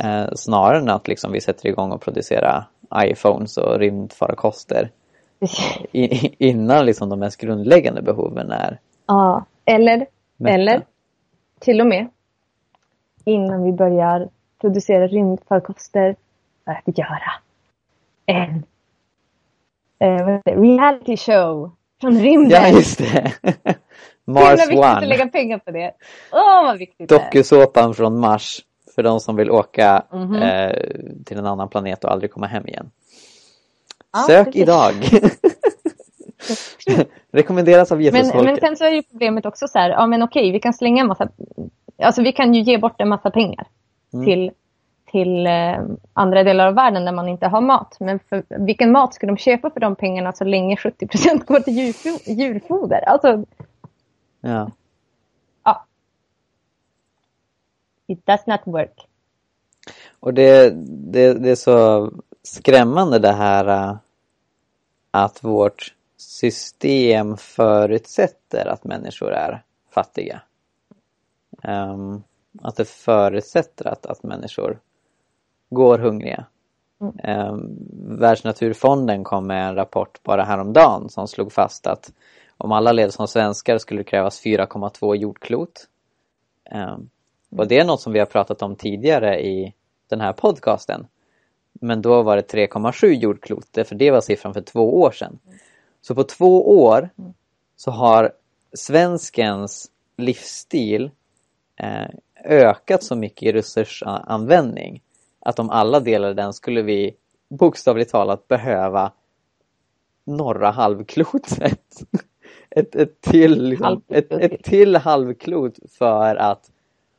Eh, 0.00 0.26
snarare 0.34 0.78
än 0.78 0.90
att 0.90 1.08
liksom 1.08 1.32
vi 1.32 1.40
sätter 1.40 1.68
igång 1.68 1.92
och 1.92 2.00
producerar 2.00 2.64
iPhones 2.94 3.56
och 3.56 3.78
rymdfarkoster 3.78 4.90
i, 5.92 6.34
innan 6.48 6.86
liksom 6.86 7.08
de 7.08 7.18
mest 7.18 7.40
grundläggande 7.40 8.02
behoven 8.02 8.50
är 8.50 8.78
Ja, 9.06 9.44
eller, 9.64 10.06
mätta. 10.36 10.54
eller 10.54 10.82
till 11.58 11.80
och 11.80 11.86
med 11.86 12.08
innan 13.24 13.62
vi 13.62 13.72
börjar 13.72 14.28
producera 14.60 15.06
rymdfarkoster 15.06 16.16
för 16.64 16.72
att 16.72 16.98
göra 16.98 17.32
en 18.26 18.62
eh, 19.98 20.40
reality 20.44 21.16
show 21.16 21.70
från 22.00 22.20
rymden. 22.20 22.62
Ja, 22.62 22.68
just 22.68 22.98
det! 22.98 23.32
Mars 24.26 24.48
Himla 24.48 24.56
viktigt 24.66 24.84
att 24.84 24.96
One. 24.96 25.06
lägga 25.06 25.26
pengar 25.28 25.58
på 25.58 25.70
det. 25.70 25.92
Åh, 26.32 26.62
vad 26.64 26.78
viktigt 26.78 27.08
det 27.08 27.14
är. 27.14 27.18
Dokusåpan 27.24 27.94
från 27.94 28.18
Mars 28.20 28.60
för 28.94 29.02
de 29.02 29.20
som 29.20 29.36
vill 29.36 29.50
åka 29.50 30.02
Mhm. 30.12 30.34
eh, 30.42 30.72
till 31.26 31.38
en 31.38 31.46
annan 31.46 31.68
planet 31.68 32.04
och 32.04 32.12
aldrig 32.12 32.30
komma 32.32 32.46
hem 32.46 32.68
igen. 32.68 32.90
Ja, 34.12 34.18
Sök 34.26 34.44
precis. 34.44 34.62
idag! 34.62 34.94
Rekommenderas 37.32 37.92
av 37.92 37.98
Men, 37.98 38.04
Jesus-folket. 38.04 38.44
men 38.44 38.56
sen 38.56 38.76
så 38.76 38.84
är 38.84 38.90
ju 38.90 39.02
problemet 39.02 39.46
också 39.46 39.68
så 39.68 39.78
här, 39.78 39.90
ja 39.90 40.06
men 40.06 40.22
okej, 40.22 40.50
vi 40.52 40.60
kan 40.60 40.72
slänga 40.74 41.00
en 41.00 41.06
massa, 41.08 41.28
alltså 42.02 42.22
vi 42.22 42.32
kan 42.32 42.54
ju 42.54 42.60
ge 42.62 42.78
bort 42.78 43.00
en 43.00 43.08
massa 43.08 43.30
pengar 43.30 43.66
Mm. 44.14 44.26
till, 44.26 44.50
till 45.10 45.46
eh, 45.46 45.78
andra 46.12 46.42
delar 46.42 46.66
av 46.66 46.74
världen 46.74 47.04
där 47.04 47.12
man 47.12 47.28
inte 47.28 47.46
har 47.46 47.60
mat. 47.60 47.96
Men 48.00 48.18
för, 48.18 48.42
vilken 48.48 48.92
mat 48.92 49.14
ska 49.14 49.26
de 49.26 49.36
köpa 49.36 49.70
för 49.70 49.80
de 49.80 49.96
pengarna 49.96 50.32
så 50.32 50.44
länge 50.44 50.76
70 50.76 51.06
går 51.46 51.60
till 51.60 51.74
djurfo- 51.78 52.30
djurfoder? 52.30 53.08
Alltså, 53.08 53.44
Ja. 54.40 54.70
ja. 55.64 55.86
It 58.06 58.26
does 58.26 58.46
not 58.46 58.60
work. 58.64 59.06
Och 60.20 60.34
det, 60.34 60.70
det, 61.12 61.34
det 61.34 61.50
är 61.50 61.54
så 61.54 62.10
skrämmande 62.42 63.18
det 63.18 63.32
här 63.32 63.66
äh, 63.66 63.96
att 65.10 65.44
vårt 65.44 65.94
system 66.16 67.36
förutsätter 67.36 68.66
att 68.66 68.84
människor 68.84 69.32
är 69.32 69.62
fattiga. 69.90 70.42
Ehm, 71.62 72.22
att 72.62 72.76
det 72.76 72.88
förutsätter 72.88 73.88
att, 73.88 74.06
att 74.06 74.22
människor 74.22 74.78
går 75.70 75.98
hungriga. 75.98 76.44
Mm. 77.00 77.48
Um, 77.48 77.76
Världsnaturfonden 78.18 79.24
kom 79.24 79.46
med 79.46 79.68
en 79.68 79.74
rapport 79.74 80.22
bara 80.22 80.44
häromdagen 80.44 81.08
som 81.08 81.28
slog 81.28 81.52
fast 81.52 81.86
att 81.86 82.12
om 82.56 82.72
alla 82.72 82.92
levde 82.92 83.12
som 83.12 83.28
svenskar 83.28 83.78
skulle 83.78 84.00
det 84.00 84.04
krävas 84.04 84.44
4,2 84.44 85.16
jordklot. 85.16 85.88
Ehm, 86.70 87.10
och 87.50 87.68
det 87.68 87.78
är 87.78 87.84
något 87.84 88.00
som 88.00 88.12
vi 88.12 88.18
har 88.18 88.26
pratat 88.26 88.62
om 88.62 88.76
tidigare 88.76 89.40
i 89.40 89.74
den 90.08 90.20
här 90.20 90.32
podcasten. 90.32 91.06
Men 91.72 92.02
då 92.02 92.22
var 92.22 92.36
det 92.36 92.52
3,7 92.52 93.06
jordklot, 93.06 93.66
för 93.72 93.94
det 93.94 94.10
var 94.10 94.20
siffran 94.20 94.54
för 94.54 94.60
två 94.60 95.00
år 95.00 95.10
sedan. 95.10 95.38
Så 96.00 96.14
på 96.14 96.24
två 96.24 96.82
år 96.82 97.10
så 97.76 97.90
har 97.90 98.32
svenskens 98.72 99.90
livsstil 100.16 101.10
eh, 101.76 102.08
ökat 102.44 103.02
så 103.02 103.16
mycket 103.16 103.42
i 103.42 103.52
resursanvändning 103.52 105.02
att 105.40 105.58
om 105.58 105.70
alla 105.70 106.00
delade 106.00 106.34
den 106.34 106.52
skulle 106.52 106.82
vi 106.82 107.16
bokstavligt 107.48 108.10
talat 108.10 108.48
behöva 108.48 109.12
norra 110.24 110.70
halvklotet. 110.70 112.02
Ett, 112.72 112.96
ett, 112.96 113.20
till, 113.20 113.62
liksom, 113.62 114.02
ett, 114.08 114.32
ett 114.32 114.64
till 114.64 114.96
halvklot 114.96 115.78
för 115.88 116.36
att 116.36 116.70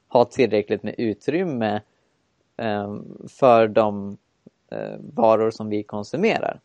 ha 0.08 0.26
tillräckligt 0.26 0.84
med 0.84 0.96
utrymme 0.98 1.82
eh, 2.58 2.96
för 3.30 3.68
de 3.68 4.18
eh, 4.72 4.96
varor 5.14 5.52
som 5.52 5.70
vi 5.70 5.84
konsumerar. 5.84 6.60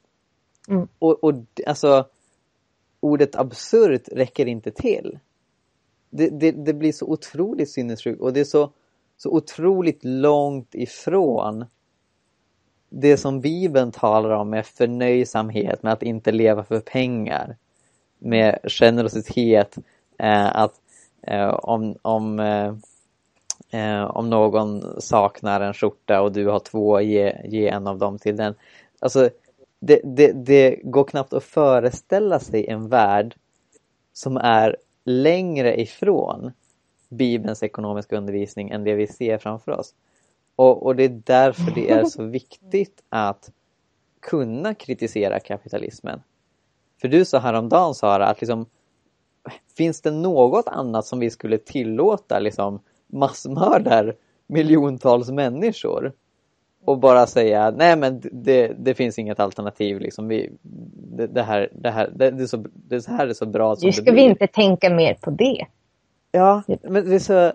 Mm. 0.69 0.89
Och, 0.99 1.25
och 1.25 1.35
alltså 1.67 2.07
ordet 3.01 3.37
absurt 3.37 4.09
räcker 4.13 4.47
inte 4.47 4.71
till. 4.71 5.19
Det, 6.11 6.29
det, 6.29 6.53
det 6.53 6.75
blir 6.75 6.93
så 6.93 7.07
otroligt 7.07 7.71
sinnessjukt 7.71 8.21
och 8.21 8.33
det 8.33 8.41
är 8.41 8.45
så, 8.45 8.71
så 9.17 9.31
otroligt 9.31 10.05
långt 10.05 10.75
ifrån 10.75 11.65
det 12.89 13.17
som 13.17 13.41
Bibeln 13.41 13.93
talar 13.93 14.31
om 14.31 14.51
med 14.51 14.67
förnöjsamhet, 14.67 15.83
med 15.83 15.93
att 15.93 16.03
inte 16.03 16.33
leva 16.33 16.65
för 16.65 16.81
pengar, 16.81 17.57
med 18.19 18.59
generositet, 18.65 19.79
eh, 20.19 20.57
att 20.57 20.75
eh, 21.23 21.49
om, 21.49 21.97
om, 22.03 22.41
eh, 22.41 22.75
eh, 23.81 24.05
om 24.05 24.31
någon 24.31 25.01
saknar 25.01 25.61
en 25.61 25.75
skjorta 25.75 26.21
och 26.21 26.33
du 26.33 26.47
har 26.47 26.59
två, 26.59 27.01
ge, 27.01 27.37
ge 27.45 27.69
en 27.69 27.87
av 27.87 27.99
dem 27.99 28.19
till 28.19 28.37
den. 28.37 28.55
Alltså, 28.99 29.31
det, 29.81 30.01
det, 30.05 30.33
det 30.33 30.81
går 30.83 31.05
knappt 31.05 31.33
att 31.33 31.45
föreställa 31.45 32.39
sig 32.39 32.67
en 32.67 32.89
värld 32.89 33.35
som 34.13 34.37
är 34.37 34.77
längre 35.05 35.81
ifrån 35.81 36.53
Bibelns 37.09 37.63
ekonomiska 37.63 38.17
undervisning 38.17 38.71
än 38.71 38.85
det 38.85 38.95
vi 38.95 39.07
ser 39.07 39.39
framför 39.39 39.73
oss. 39.73 39.95
Och, 40.57 40.87
och 40.87 40.97
det 40.97 41.05
är 41.05 41.23
därför 41.25 41.75
det 41.75 41.91
är 41.91 42.05
så 42.05 42.23
viktigt 42.23 43.03
att 43.09 43.51
kunna 44.21 44.75
kritisera 44.75 45.41
kapitalismen. 45.41 46.23
För 47.01 47.09
du 47.09 47.25
sa 47.25 47.39
häromdagen 47.39 47.95
Sara 47.95 48.27
att 48.27 48.41
liksom, 48.41 48.67
finns 49.77 50.03
det 50.03 50.11
något 50.11 50.69
annat 50.69 51.07
som 51.07 51.19
vi 51.19 51.31
skulle 51.31 51.59
tillåta 51.59 52.39
liksom 52.39 52.81
massmördar 53.07 54.15
miljontals 54.47 55.31
människor? 55.31 56.13
Och 56.85 56.99
bara 56.99 57.27
säga 57.27 57.71
nej 57.71 57.97
men 57.97 58.23
det, 58.33 58.73
det 58.79 58.95
finns 58.95 59.19
inget 59.19 59.41
alternativ 59.41 60.01
liksom. 60.01 60.29
Vi, 60.29 60.53
det, 61.17 61.27
det 61.27 61.43
här, 61.43 61.69
det, 61.73 61.91
här 61.91 62.11
det, 62.15 62.31
det, 62.31 62.43
är 62.43 62.47
så, 62.47 62.65
det 62.75 63.07
här 63.07 63.27
är 63.27 63.33
så 63.33 63.47
bra 63.47 63.77
som 63.77 63.87
Nu 63.87 63.91
det 63.91 63.97
ska 63.97 64.03
blir. 64.03 64.13
vi 64.13 64.21
inte 64.23 64.47
tänka 64.47 64.91
mer 64.91 65.15
på 65.15 65.31
det. 65.31 65.67
Ja, 66.31 66.63
men 66.83 67.09
det 67.09 67.15
är 67.15 67.19
så, 67.19 67.53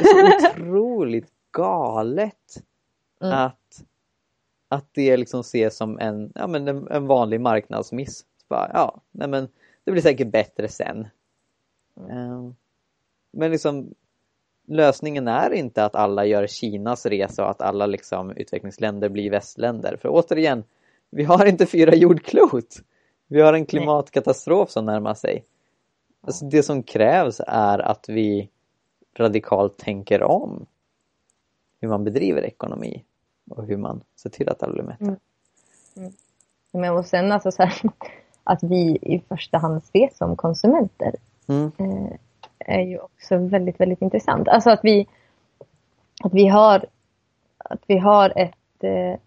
det 0.00 0.08
är 0.08 0.40
så 0.40 0.50
otroligt 0.62 1.32
galet 1.52 2.62
Mm. 3.20 3.38
att, 3.38 3.84
att 4.68 4.86
det 4.92 5.16
liksom 5.16 5.40
ses 5.40 5.76
som 5.76 5.98
en, 5.98 6.32
ja, 6.34 6.46
men 6.46 6.68
en, 6.68 6.88
en 6.90 7.06
vanlig 7.06 7.40
marknadsmiss. 7.40 8.24
Bara, 8.48 8.70
ja, 8.72 9.00
nej 9.10 9.28
men 9.28 9.48
det 9.84 9.92
blir 9.92 10.02
säkert 10.02 10.32
bättre 10.32 10.68
sen. 10.68 11.08
Ehm, 12.10 12.54
men 13.30 13.50
liksom 13.50 13.94
lösningen 14.66 15.28
är 15.28 15.50
inte 15.50 15.84
att 15.84 15.94
alla 15.94 16.24
gör 16.24 16.46
Kinas 16.46 17.06
resa 17.06 17.44
och 17.44 17.50
att 17.50 17.60
alla 17.60 17.86
liksom 17.86 18.30
utvecklingsländer 18.30 19.08
blir 19.08 19.30
västländer. 19.30 19.96
För 19.96 20.08
återigen, 20.08 20.64
vi 21.10 21.24
har 21.24 21.46
inte 21.46 21.66
fyra 21.66 21.94
jordklot. 21.94 22.76
Vi 23.26 23.40
har 23.40 23.52
en 23.52 23.66
klimatkatastrof 23.66 24.70
som 24.70 24.86
närmar 24.86 25.14
sig. 25.14 25.44
Alltså 26.26 26.44
det 26.44 26.62
som 26.62 26.82
krävs 26.82 27.40
är 27.46 27.78
att 27.78 28.08
vi 28.08 28.48
radikalt 29.16 29.78
tänker 29.78 30.22
om 30.22 30.66
hur 31.80 31.88
man 31.88 32.04
bedriver 32.04 32.42
ekonomi 32.42 33.04
och 33.50 33.66
hur 33.66 33.76
man 33.76 34.00
ser 34.16 34.30
till 34.30 34.48
att 34.48 34.62
alla 34.62 34.72
blir 34.72 34.82
mätta. 34.82 35.04
Mm. 35.04 35.16
Mm. 35.96 36.12
Men 36.72 36.96
och 36.96 37.06
sen 37.06 37.32
alltså 37.32 37.50
så 37.52 37.62
här, 37.62 37.82
att 38.44 38.62
vi 38.62 38.98
i 39.02 39.22
första 39.28 39.58
hand 39.58 39.76
ses 39.76 40.16
som 40.16 40.36
konsumenter 40.36 41.14
Mm. 41.48 41.72
eh, 41.78 42.18
är 42.58 42.80
ju 42.80 42.98
också 42.98 43.36
väldigt, 43.36 43.80
väldigt 43.80 44.02
intressant. 44.02 44.48
Alltså 44.48 44.70
att 44.70 44.80
vi, 44.82 45.08
att 46.24 46.34
vi 46.34 46.48
har, 46.48 46.86
att 47.58 47.80
vi 47.86 47.98
har 47.98 48.32
ett, 48.36 48.84
eh, 48.84 49.12
ett 49.12 49.20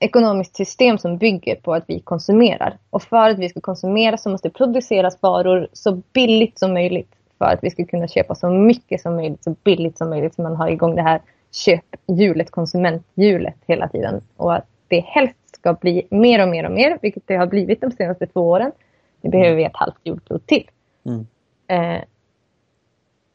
ekonomiskt 0.00 0.56
system 0.56 0.98
som 0.98 1.16
bygger 1.16 1.56
på 1.56 1.74
att 1.74 1.84
vi 1.86 2.00
konsumerar. 2.00 2.78
Och 2.90 3.02
för 3.02 3.30
att 3.30 3.38
vi 3.38 3.48
ska 3.48 3.60
konsumera 3.60 4.16
så 4.16 4.30
måste 4.30 4.48
det 4.48 4.52
produceras 4.52 5.22
varor 5.22 5.68
så 5.72 6.02
billigt 6.12 6.58
som 6.58 6.74
möjligt 6.74 7.14
för 7.38 7.44
att 7.44 7.58
vi 7.62 7.70
ska 7.70 7.84
kunna 7.84 8.08
köpa 8.08 8.34
så 8.34 8.50
mycket 8.50 9.00
som 9.00 9.16
möjligt, 9.16 9.44
så 9.44 9.56
billigt 9.64 9.98
som 9.98 10.10
möjligt 10.10 10.34
så 10.34 10.42
man 10.42 10.56
har 10.56 10.68
igång 10.68 10.94
det 10.94 11.02
här 11.02 11.20
köphjulet, 11.52 12.50
konsumenthjulet 12.50 13.56
hela 13.66 13.88
tiden. 13.88 14.22
Och 14.36 14.54
att 14.54 14.66
det 14.88 15.00
helst 15.00 15.36
ska 15.54 15.72
bli 15.72 16.06
mer 16.10 16.42
och 16.42 16.48
mer 16.48 16.64
och 16.66 16.72
mer, 16.72 16.98
vilket 17.02 17.26
det 17.26 17.36
har 17.36 17.46
blivit 17.46 17.80
de 17.80 17.90
senaste 17.90 18.26
två 18.26 18.40
åren. 18.40 18.72
Det 19.20 19.28
behöver 19.28 19.56
vi 19.56 19.64
ett 19.64 19.76
halvt 19.76 20.00
jordklot 20.04 20.46
till. 20.46 20.70
Mm. 21.04 21.26
Eh, 21.66 22.02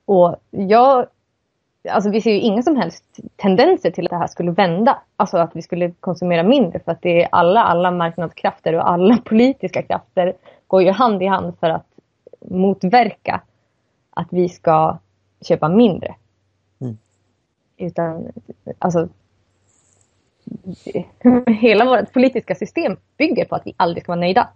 och 0.05 0.35
jag, 0.49 1.07
alltså 1.89 2.09
vi 2.09 2.21
ser 2.21 2.31
ju 2.31 2.39
inga 2.39 2.61
som 2.61 2.75
helst 2.75 3.03
tendenser 3.35 3.91
till 3.91 4.05
att 4.05 4.09
det 4.09 4.17
här 4.17 4.27
skulle 4.27 4.51
vända. 4.51 5.01
Alltså 5.15 5.37
att 5.37 5.55
vi 5.55 5.61
skulle 5.61 5.91
konsumera 5.91 6.43
mindre 6.43 6.79
för 6.79 6.91
att 6.91 7.01
det 7.01 7.23
är 7.23 7.29
alla, 7.31 7.63
alla 7.63 7.91
marknadskrafter 7.91 8.73
och 8.73 8.89
alla 8.89 9.17
politiska 9.25 9.81
krafter 9.81 10.33
går 10.67 10.83
ju 10.83 10.91
hand 10.91 11.23
i 11.23 11.25
hand 11.25 11.53
för 11.59 11.69
att 11.69 11.87
motverka 12.41 13.41
att 14.09 14.27
vi 14.31 14.49
ska 14.49 14.97
köpa 15.41 15.69
mindre. 15.69 16.15
Mm. 16.81 16.97
Utan, 17.77 18.31
alltså 18.79 19.09
hela 21.47 21.85
vårt 21.85 22.13
politiska 22.13 22.55
system 22.55 22.97
bygger 23.17 23.45
på 23.45 23.55
att 23.55 23.65
vi 23.65 23.73
aldrig 23.77 24.03
ska 24.03 24.11
vara 24.11 24.19
nöjda. 24.19 24.49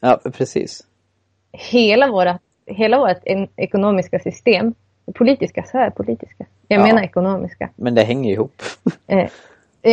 Ja, 0.00 0.20
precis. 0.32 0.86
Hela 1.52 2.10
vårt, 2.10 2.40
hela 2.66 2.98
vårt 2.98 3.48
ekonomiska 3.56 4.18
system, 4.18 4.74
politiska, 5.14 5.62
så 5.62 5.78
är 5.78 5.90
politiska. 5.90 6.46
Jag 6.68 6.80
Ja. 6.80 6.84
menar 6.86 7.02
ekonomiska. 7.02 7.70
Men 7.76 7.94
det 7.94 8.02
hänger 8.02 8.32
ihop. 8.32 8.62
Eh, 9.06 9.30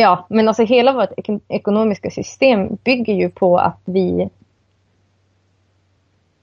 ja, 0.00 0.26
men 0.30 0.48
alltså 0.48 0.62
hela 0.64 0.92
vårt 0.92 1.12
ek- 1.16 1.42
ekonomiska 1.48 2.10
system 2.10 2.76
bygger 2.84 3.14
ju 3.14 3.30
på 3.30 3.58
att 3.58 3.80
vi 3.84 4.28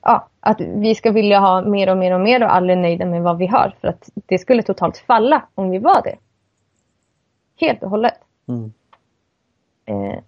Ja, 0.01 0.27
att 0.39 0.61
vi 0.61 0.95
ska 0.95 1.11
vilja 1.11 1.39
ha 1.39 1.61
mer 1.61 1.89
och 1.89 1.97
mer 1.97 2.13
och 2.13 2.19
mer 2.21 2.43
och 2.43 2.55
aldrig 2.55 2.77
nöjda 2.77 3.05
med 3.05 3.21
vad 3.23 3.37
vi 3.37 3.47
har. 3.47 3.75
För 3.81 3.87
att 3.87 4.09
det 4.25 4.37
skulle 4.37 4.63
totalt 4.63 4.97
falla 4.97 5.41
om 5.55 5.69
vi 5.69 5.77
var 5.79 6.01
det. 6.01 6.15
Helt 7.59 7.83
och 7.83 7.89
hållet. 7.89 8.13
Mm. 8.47 8.73
Eh, 9.85 10.19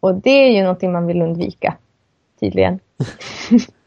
och 0.00 0.14
det 0.14 0.30
är 0.30 0.50
ju 0.50 0.62
någonting 0.62 0.92
man 0.92 1.06
vill 1.06 1.22
undvika, 1.22 1.76
tydligen. 2.40 2.80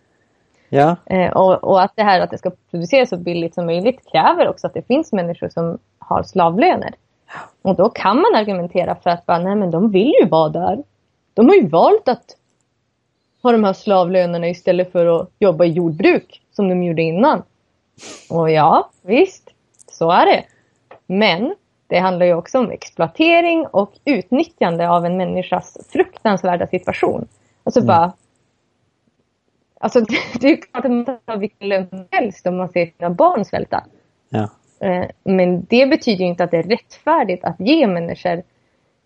Ja, 0.70 0.96
Eh, 1.06 1.32
och, 1.32 1.64
och 1.64 1.82
att 1.82 1.92
det 1.96 2.04
här 2.04 2.20
att 2.20 2.32
det 2.32 2.38
ska 2.38 2.52
produceras 2.72 3.10
så 3.10 3.18
billigt 3.18 3.54
som 3.54 3.66
möjligt 3.66 4.12
kräver 4.12 4.48
också 4.48 4.68
att 4.68 4.74
det 4.74 4.88
finns 4.88 5.14
människor 5.14 5.50
som 5.50 5.78
har 6.00 6.24
slavlöner. 6.24 6.94
Och 7.62 7.76
då 7.76 7.90
kan 7.90 8.16
man 8.16 8.36
argumentera 8.36 8.96
för 8.96 9.10
att 9.10 9.26
bara, 9.26 9.40
nej 9.40 9.56
men 9.56 9.72
de 9.72 9.92
vill 9.92 10.14
ju 10.22 10.28
vara 10.28 10.50
där. 10.50 10.84
De 11.34 11.48
har 11.48 11.56
ju 11.56 11.68
valt 11.68 12.08
att 12.08 12.26
ha 13.44 13.52
de 13.52 13.64
här 13.64 13.74
slavlönerna 13.74 14.48
istället 14.48 14.92
för 14.92 15.22
att 15.22 15.30
jobba 15.40 15.66
i 15.66 15.72
jordbruk 15.72 16.42
som 16.52 16.70
de 16.70 16.84
gjorde 16.84 17.02
innan. 17.02 17.44
Och 18.30 18.52
ja, 18.52 18.90
visst, 19.02 19.50
så 19.92 20.12
är 20.12 20.26
det. 20.26 20.44
Men 21.06 21.56
det 21.88 22.00
handlar 22.00 22.26
ju 22.26 22.34
också 22.34 22.60
om 22.60 22.72
exploatering 22.72 23.68
och 23.68 23.92
utnyttjande 24.06 24.90
av 24.90 25.06
en 25.06 25.18
människas 25.18 25.78
fruktansvärda 25.90 26.68
situation. 26.68 27.28
Alltså 27.64 27.82
bara 27.82 28.12
Alltså 29.80 30.00
det 30.40 30.48
är 30.48 30.56
klart 30.62 30.86
att 30.86 30.92
man 30.92 31.06
tar 31.06 31.38
vilken 31.38 31.70
lön 31.70 31.88
som 31.90 32.06
helst 32.12 32.48
om 32.48 32.58
man 32.58 32.70
ser 32.70 32.86
sina 32.98 33.10
barn 33.10 33.46
svälta. 33.46 33.84
ja. 34.30 34.50
Eh, 34.80 35.06
Men 35.24 35.66
det 35.66 35.88
betyder 35.88 36.26
inte 36.26 36.44
att 36.44 36.52
det 36.52 36.58
är 36.58 36.64
rättfärdigt 36.64 37.44
att 37.46 37.60
ge 37.60 37.88
människor 37.88 38.44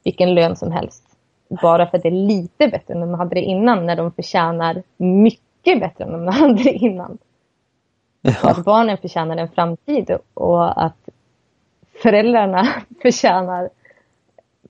vilken 0.04 0.34
lön 0.34 0.56
som 0.56 0.72
helst. 0.72 1.04
Bara 1.62 1.88
för 1.88 1.98
att 1.98 2.04
det 2.04 2.10
är 2.10 2.28
lite 2.28 2.68
bättre 2.68 2.94
än 2.94 3.00
de 3.00 3.14
hade 3.14 3.36
det 3.36 3.42
innan 3.42 3.86
när 3.86 3.96
de 3.96 4.12
förtjänar 4.12 4.84
mycket 4.98 5.80
bättre 5.80 6.04
än 6.04 6.12
de 6.12 6.28
hade 6.34 6.64
det 6.64 6.72
innan. 6.74 7.18
Ja. 8.22 8.34
att 8.52 8.66
barnen 8.66 8.98
förtjänar 8.98 9.38
en 9.38 9.50
framtid 9.50 10.18
och 10.34 10.84
att 10.86 11.10
föräldrarna 12.04 12.68
förtjänar 13.02 13.70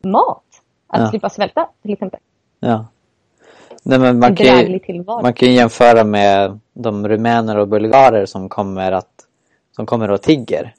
mat. 0.04 0.44
Att 0.88 1.02
Ja. 1.02 1.08
slippa 1.10 1.30
svälta 1.30 1.68
till 1.82 1.94
exempel. 1.94 2.20
ja. 2.60 2.86
Nej, 3.84 4.00
men 4.00 4.20
man 4.20 4.36
kan, 4.36 4.72
ju, 4.72 4.80
tillvaro. 4.80 5.22
man 5.22 5.34
kan 5.34 5.50
ju 5.50 5.56
jämföra 5.56 6.04
med 6.04 6.60
de 6.74 7.08
rumäner 7.08 7.58
och 7.58 7.68
bulgarer 7.68 8.26
som 8.26 8.50
kommer 8.50 8.92
att, 8.92 9.26
som 9.76 9.86
kommer 9.86 10.12
och 10.12 10.22
tigger. 10.22 10.74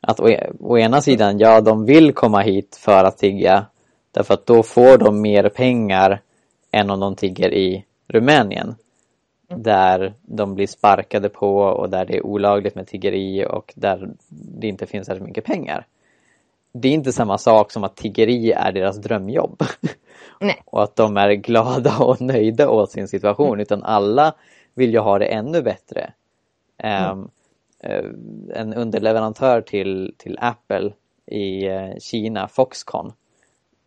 Att 0.00 0.20
å, 0.20 0.28
å 0.60 0.78
ena 0.78 1.00
sidan, 1.00 1.38
ja, 1.38 1.60
de 1.60 1.84
vill 1.84 2.12
komma 2.12 2.40
hit 2.40 2.78
för 2.80 3.04
att 3.04 3.18
tigga. 3.18 3.66
Därför 4.12 4.34
att 4.34 4.46
då 4.46 4.62
får 4.62 4.98
de 4.98 5.20
mer 5.20 5.48
pengar 5.48 6.20
än 6.70 6.90
om 6.90 7.00
de 7.00 7.16
tigger 7.16 7.54
i 7.54 7.84
Rumänien. 8.08 8.74
Där 9.48 10.14
de 10.22 10.54
blir 10.54 10.66
sparkade 10.66 11.28
på 11.28 11.56
och 11.56 11.90
där 11.90 12.04
det 12.04 12.16
är 12.16 12.26
olagligt 12.26 12.74
med 12.74 12.86
tiggeri 12.86 13.46
och 13.46 13.72
där 13.76 14.10
det 14.28 14.68
inte 14.68 14.86
finns 14.86 15.06
särskilt 15.06 15.26
mycket 15.26 15.44
pengar. 15.44 15.86
Det 16.72 16.88
är 16.88 16.92
inte 16.92 17.12
samma 17.12 17.38
sak 17.38 17.72
som 17.72 17.84
att 17.84 17.96
tiggeri 17.96 18.52
är 18.52 18.72
deras 18.72 18.96
drömjobb. 18.96 19.62
Nej. 20.44 20.62
och 20.64 20.82
att 20.82 20.96
de 20.96 21.16
är 21.16 21.32
glada 21.32 21.98
och 22.00 22.20
nöjda 22.20 22.70
åt 22.70 22.90
sin 22.90 23.08
situation 23.08 23.60
utan 23.60 23.82
alla 23.82 24.34
vill 24.74 24.92
ju 24.92 24.98
ha 24.98 25.18
det 25.18 25.26
ännu 25.26 25.62
bättre. 25.62 26.12
Eh, 26.76 27.16
en 28.54 28.74
underleverantör 28.74 29.60
till, 29.60 30.14
till 30.18 30.38
Apple 30.40 30.92
i 31.26 31.66
eh, 31.66 31.96
Kina, 31.98 32.48
Foxconn, 32.48 33.12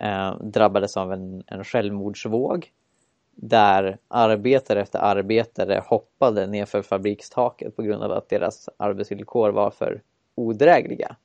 eh, 0.02 0.38
drabbades 0.38 0.98
av 0.98 1.14
en, 1.14 1.44
en 1.48 1.64
självmordsvåg 1.64 2.72
där 3.40 3.98
arbetare 4.08 4.82
efter 4.82 5.00
arbetare 5.00 5.84
hoppade 5.86 6.48
nerför 6.48 6.82
fabrikstaket 6.82 7.76
på 7.76 7.82
grund 7.82 8.04
av 8.04 8.12
att 8.12 8.30
deras 8.30 8.70
arbetsvillkor 8.78 9.50
var 9.50 9.72
för 9.72 10.02
odrägliga. 10.36 11.16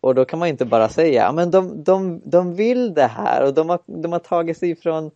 Och 0.00 0.14
då 0.14 0.24
kan 0.24 0.38
man 0.38 0.48
inte 0.48 0.64
bara 0.64 0.88
säga, 0.88 1.22
ja 1.22 1.32
men 1.32 1.50
de, 1.50 1.84
de, 1.84 2.20
de 2.24 2.54
vill 2.54 2.94
det 2.94 3.06
här 3.06 3.46
och 3.46 3.54
de 3.54 3.68
har, 3.68 3.78
de 3.86 4.12
har 4.12 4.18
tagit 4.18 4.58
sig 4.58 4.76
från, 4.76 5.10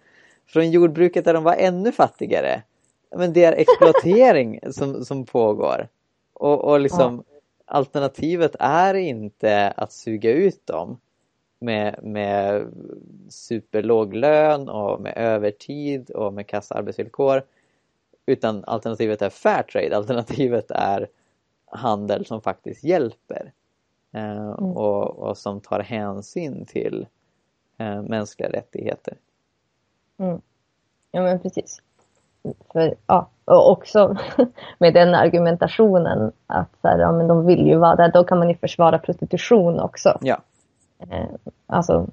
från 0.47 0.71
jordbruket 0.71 1.25
där 1.25 1.35
de 1.35 1.45
var 1.45 1.55
ännu 1.55 1.93
fattigare. 1.93 2.63
Men 3.17 3.33
det 3.33 3.45
är 3.45 3.53
exploatering 3.53 4.61
som, 4.71 5.05
som 5.05 5.25
pågår. 5.25 5.89
Och, 6.33 6.65
och 6.65 6.81
liksom 6.81 7.25
alternativet 7.65 8.57
är 8.59 8.95
inte 8.95 9.71
att 9.71 9.93
suga 9.93 10.31
ut 10.31 10.67
dem 10.67 10.99
med, 11.59 11.99
med 12.03 12.67
superlåg 13.29 14.15
lön 14.15 14.69
och 14.69 15.01
med 15.01 15.13
övertid 15.17 16.11
och 16.11 16.33
med 16.33 16.47
kassa 16.47 16.75
arbetsvillkor. 16.75 17.43
Utan 18.27 18.65
alternativet 18.65 19.23
är 19.23 19.31
fair 19.31 19.63
trade. 19.63 19.97
Alternativet 19.97 20.71
är 20.71 21.09
handel 21.67 22.27
som 22.27 22.41
faktiskt 22.41 22.85
hjälper. 22.85 23.53
Eh, 24.13 24.51
och, 24.51 25.19
och 25.19 25.39
som 25.39 25.61
tar 25.61 25.81
hänsyn 25.81 26.67
till 26.67 27.07
eh, 27.79 28.03
mänskliga 28.03 28.49
rättigheter. 28.49 29.15
Ja 31.11 31.23
men 31.23 31.41
precis. 31.41 31.83
För, 32.73 32.95
ja, 33.07 33.29
och 33.45 33.71
också 33.71 34.17
med 34.79 34.95
den 34.95 35.15
argumentationen 35.15 36.33
att 36.47 36.69
så 36.81 36.89
här, 36.89 36.99
ja, 36.99 37.13
men 37.13 37.29
de 37.29 37.47
vill 37.47 37.67
ju 37.67 37.77
vara 37.77 37.97
där, 37.97 38.13
då 38.13 38.25
kan 38.25 38.39
man 38.39 38.49
ju 38.49 38.57
försvara 38.57 38.99
prostitution 38.99 39.81
också. 39.81 40.19
Ja, 40.21 40.43
Eh, 41.11 41.27
alltså, 41.67 42.07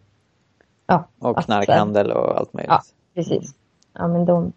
ja. 0.87 1.03
och 1.19 1.37
knarkhandel 1.37 2.11
och 2.11 2.37
allt 2.37 2.53
möjligt. 2.53 2.71
Ja, 2.71 2.81
precis. 3.13 3.55
Ja 3.93 4.07
men 4.07 4.25
de, 4.25 4.53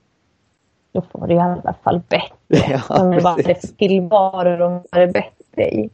då 0.93 1.03
får 1.03 1.27
det 1.27 1.35
i 1.35 1.39
alla 1.39 1.75
fall 1.85 2.01
bättre. 2.09 2.33
Ja, 2.89 2.99
de 2.99 3.13
är 3.13 3.21
bara 3.21 3.55
tillvaror 3.79 4.59
de 4.59 4.85
det 4.91 5.07
bättre 5.07 5.71
i. 5.71 5.91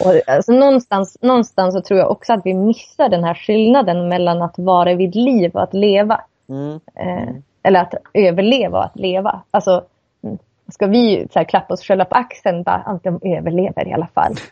Och, 0.00 0.28
alltså, 0.34 0.52
någonstans, 0.52 1.18
någonstans 1.20 1.74
så 1.74 1.80
tror 1.80 1.98
jag 1.98 2.10
också 2.10 2.32
att 2.32 2.40
vi 2.46 2.54
missar 2.54 3.08
den 3.08 3.24
här 3.24 3.34
skillnaden 3.34 4.08
mellan 4.08 4.42
att 4.42 4.58
vara 4.58 4.94
vid 4.94 5.14
liv 5.14 5.50
och 5.54 5.62
att 5.62 5.74
leva. 5.74 6.20
Mm. 6.48 6.80
Eh, 6.94 7.34
eller 7.62 7.80
att 7.80 7.94
överleva 8.14 8.78
och 8.78 8.84
att 8.84 8.96
leva. 8.96 9.42
Alltså, 9.50 9.84
mm, 10.22 10.38
ska 10.68 10.86
vi 10.86 11.28
så 11.32 11.38
här, 11.38 11.44
klappa 11.44 11.74
oss 11.74 11.82
själva 11.84 12.04
på 12.04 12.14
axeln 12.14 12.62
bara 12.62 12.76
att 12.76 13.04
de 13.04 13.20
överlever 13.22 13.88
i 13.88 13.92
alla 13.92 14.08
fall. 14.14 14.34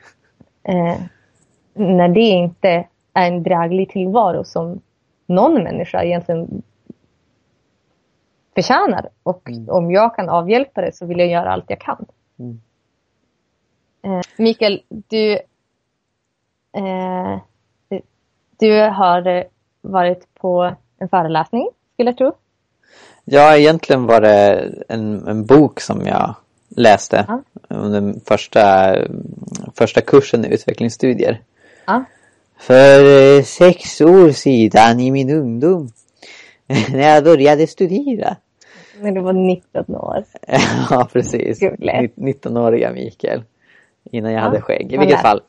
Eh, 0.63 0.97
när 1.75 2.09
det 2.09 2.21
inte 2.21 2.69
är 3.13 3.27
en 3.27 3.43
dräglig 3.43 3.91
tillvaro 3.91 4.45
som 4.45 4.81
någon 5.27 5.55
människa 5.55 6.05
egentligen 6.05 6.63
förtjänar. 8.55 9.09
Och 9.23 9.51
Mm. 9.51 9.69
om 9.69 9.91
jag 9.91 10.17
kan 10.17 10.29
avhjälpa 10.29 10.81
det 10.81 10.95
så 10.95 11.07
vill 11.07 11.19
jag 11.19 11.29
göra 11.29 11.53
allt 11.53 11.65
jag 11.69 11.81
kan. 11.81 12.07
Mm. 12.39 12.61
Eh, 14.09 14.21
Mikael, 14.37 14.83
du, 14.89 15.33
eh, 16.73 17.39
du 18.59 18.81
har 18.81 19.45
varit 19.81 20.35
på 20.35 20.75
en 20.99 21.09
föreläsning, 21.09 21.69
skulle 21.95 22.11
jag 22.11 22.19
tro. 22.19 22.33
Ja, 23.25 23.57
egentligen 23.57 24.07
var 24.07 24.21
det 24.21 24.69
en, 24.89 25.29
en 25.29 25.47
bok 25.47 25.81
som 25.81 26.07
jag 26.07 26.35
läste 26.69 27.25
Ja. 27.29 27.43
under 27.69 28.15
första, 28.27 28.95
första 29.75 30.01
kursen 30.01 30.45
i 30.45 30.55
utvecklingsstudier. 30.55 31.41
Ja. 31.87 32.05
För 32.59 33.05
eh, 33.39 33.43
sex 33.43 34.01
år 34.01 34.31
sedan 34.31 35.01
i 35.01 35.11
min 35.11 35.31
ungdom, 35.31 35.89
när 36.93 37.15
jag 37.15 37.25
började 37.25 37.67
studera. 37.67 38.37
När 39.01 39.13
du 39.13 39.21
var 39.21 39.33
19 39.33 39.97
år. 39.97 40.25
ja, 40.91 41.09
precis. 41.13 41.59
Gud, 41.59 41.81
lätt. 41.85 42.17
19-åriga 42.17 42.93
Mikael. 42.93 43.43
Innan 44.11 44.33
jag 44.33 44.41
Ja, 44.41 44.45
hade 44.45 44.61
skägg. 44.61 44.93
I 44.93 44.97
vilket 44.97 45.21
fall. 45.21 45.43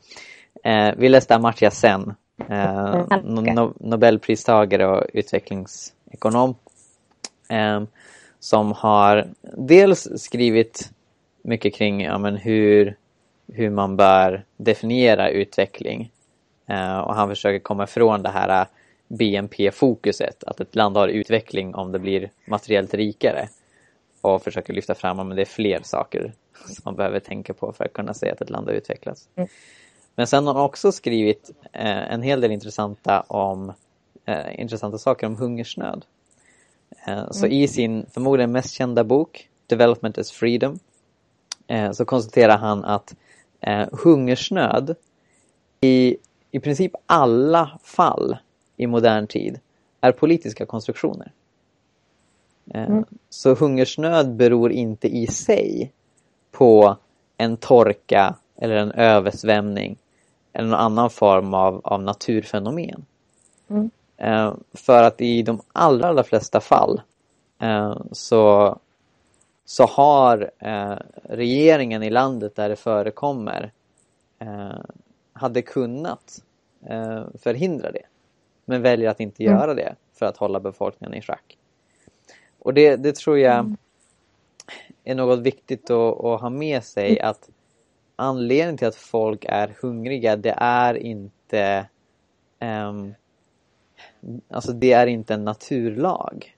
Eh, 0.64 0.90
vi 0.96 1.08
läste 1.08 1.34
Amartya 1.34 1.70
Sen. 1.70 2.14
Eh, 2.48 3.04
no, 3.24 3.74
Nobelpristagare 3.80 4.86
och 4.86 5.06
utvecklingsekonom. 5.12 6.54
Eh, 7.48 7.82
som 8.38 8.72
har 8.72 9.28
dels 9.56 10.08
skrivit 10.16 10.90
mycket 11.42 11.74
kring 11.74 12.00
ja, 12.00 12.18
men 12.18 12.36
hur, 12.36 12.96
hur 13.52 13.70
man 13.70 13.96
bör 13.96 14.44
definiera 14.56 15.30
utveckling. 15.30 16.12
Eh, 16.66 16.98
och 16.98 17.14
han 17.14 17.28
försöker 17.28 17.58
komma 17.58 17.84
ifrån 17.84 18.22
det 18.22 18.28
här 18.28 18.66
BNP-fokuset. 19.08 20.44
Att 20.44 20.60
ett 20.60 20.74
land 20.74 20.96
har 20.96 21.08
utveckling 21.08 21.74
om 21.74 21.92
det 21.92 21.98
blir 21.98 22.30
materiellt 22.46 22.94
rikare. 22.94 23.48
Och 24.20 24.42
försöker 24.42 24.72
lyfta 24.72 24.94
fram 24.94 25.18
att 25.18 25.36
det 25.36 25.42
är 25.42 25.46
fler 25.46 25.80
saker 25.82 26.32
som 26.66 26.82
man 26.84 26.96
behöver 26.96 27.20
tänka 27.20 27.54
på 27.54 27.72
för 27.72 27.84
att 27.84 27.92
kunna 27.92 28.14
säga 28.14 28.32
att 28.32 28.40
ett 28.40 28.50
land 28.50 28.66
har 28.66 28.74
utvecklats. 28.74 29.28
Mm. 29.34 29.48
Men 30.14 30.26
sen 30.26 30.46
har 30.46 30.54
han 30.54 30.62
också 30.62 30.92
skrivit 30.92 31.50
eh, 31.72 32.12
en 32.12 32.22
hel 32.22 32.40
del 32.40 32.50
intressanta, 32.50 33.20
om, 33.20 33.72
eh, 34.24 34.60
intressanta 34.60 34.98
saker 34.98 35.26
om 35.26 35.36
hungersnöd. 35.36 36.04
Eh, 37.06 37.30
så 37.30 37.46
i 37.46 37.68
sin 37.68 38.06
förmodligen 38.10 38.52
mest 38.52 38.72
kända 38.72 39.04
bok, 39.04 39.48
Development 39.66 40.18
as 40.18 40.30
Freedom, 40.30 40.78
eh, 41.66 41.92
så 41.92 42.04
konstaterar 42.04 42.58
han 42.58 42.84
att 42.84 43.14
eh, 43.60 43.88
hungersnöd 43.92 44.96
i, 45.80 46.16
i 46.50 46.60
princip 46.60 46.92
alla 47.06 47.78
fall 47.82 48.36
i 48.76 48.86
modern 48.86 49.26
tid 49.26 49.60
är 50.00 50.12
politiska 50.12 50.66
konstruktioner. 50.66 51.32
Eh, 52.74 52.84
Mm. 52.90 53.04
Så 53.28 53.54
hungersnöd 53.54 54.34
beror 54.34 54.72
inte 54.72 55.08
i 55.08 55.26
sig 55.26 55.92
på 56.50 56.96
en 57.36 57.56
torka 57.56 58.34
eller 58.56 58.76
en 58.76 58.92
översvämning 58.92 59.96
eller 60.52 60.68
någon 60.68 60.80
annan 60.80 61.10
form 61.10 61.54
av, 61.54 61.80
av 61.84 62.02
naturfenomen. 62.02 63.04
Mm. 63.70 63.90
Eh, 64.16 64.54
för 64.74 65.02
att 65.02 65.20
i 65.20 65.42
de 65.42 65.60
allra, 65.72 66.08
allra 66.08 66.22
flesta 66.22 66.60
fall 66.60 67.00
eh, 67.60 67.96
så, 68.12 68.78
så 69.64 69.84
har 69.86 70.50
regeringen 71.22 72.02
i 72.02 72.10
landet 72.10 72.56
där 72.56 72.68
det 72.68 72.76
förekommer 72.76 73.72
hade 75.32 75.62
kunnat 75.62 76.42
förhindra 77.38 77.92
det. 77.92 78.02
Men 78.64 78.82
väljer 78.82 79.10
att 79.10 79.20
inte 79.20 79.44
Mm. 79.44 79.58
göra 79.58 79.74
det 79.74 79.94
för 80.14 80.26
att 80.26 80.36
hålla 80.36 80.60
befolkningen 80.60 81.14
i 81.14 81.22
schack. 81.22 81.58
Och 82.60 82.74
det, 82.74 82.96
det 82.96 83.16
tror 83.16 83.38
jag 83.38 83.58
Mm. 83.58 83.76
är 85.04 85.14
något 85.14 85.38
viktigt 85.38 85.90
att, 85.90 86.24
att 86.24 86.40
ha 86.40 86.50
med 86.50 86.84
sig 86.84 87.20
att 87.20 87.50
anledningen 88.16 88.76
till 88.76 88.88
att 88.88 88.96
folk 88.96 89.44
är 89.48 89.76
hungriga 89.82 90.36
det 90.36 90.54
är 90.56 90.94
inte 90.94 91.88
ehm, 92.58 93.14
alltså 94.48 94.72
det 94.72 94.92
är 94.92 95.06
inte 95.06 95.34
en 95.34 95.44
naturlag. 95.44 96.56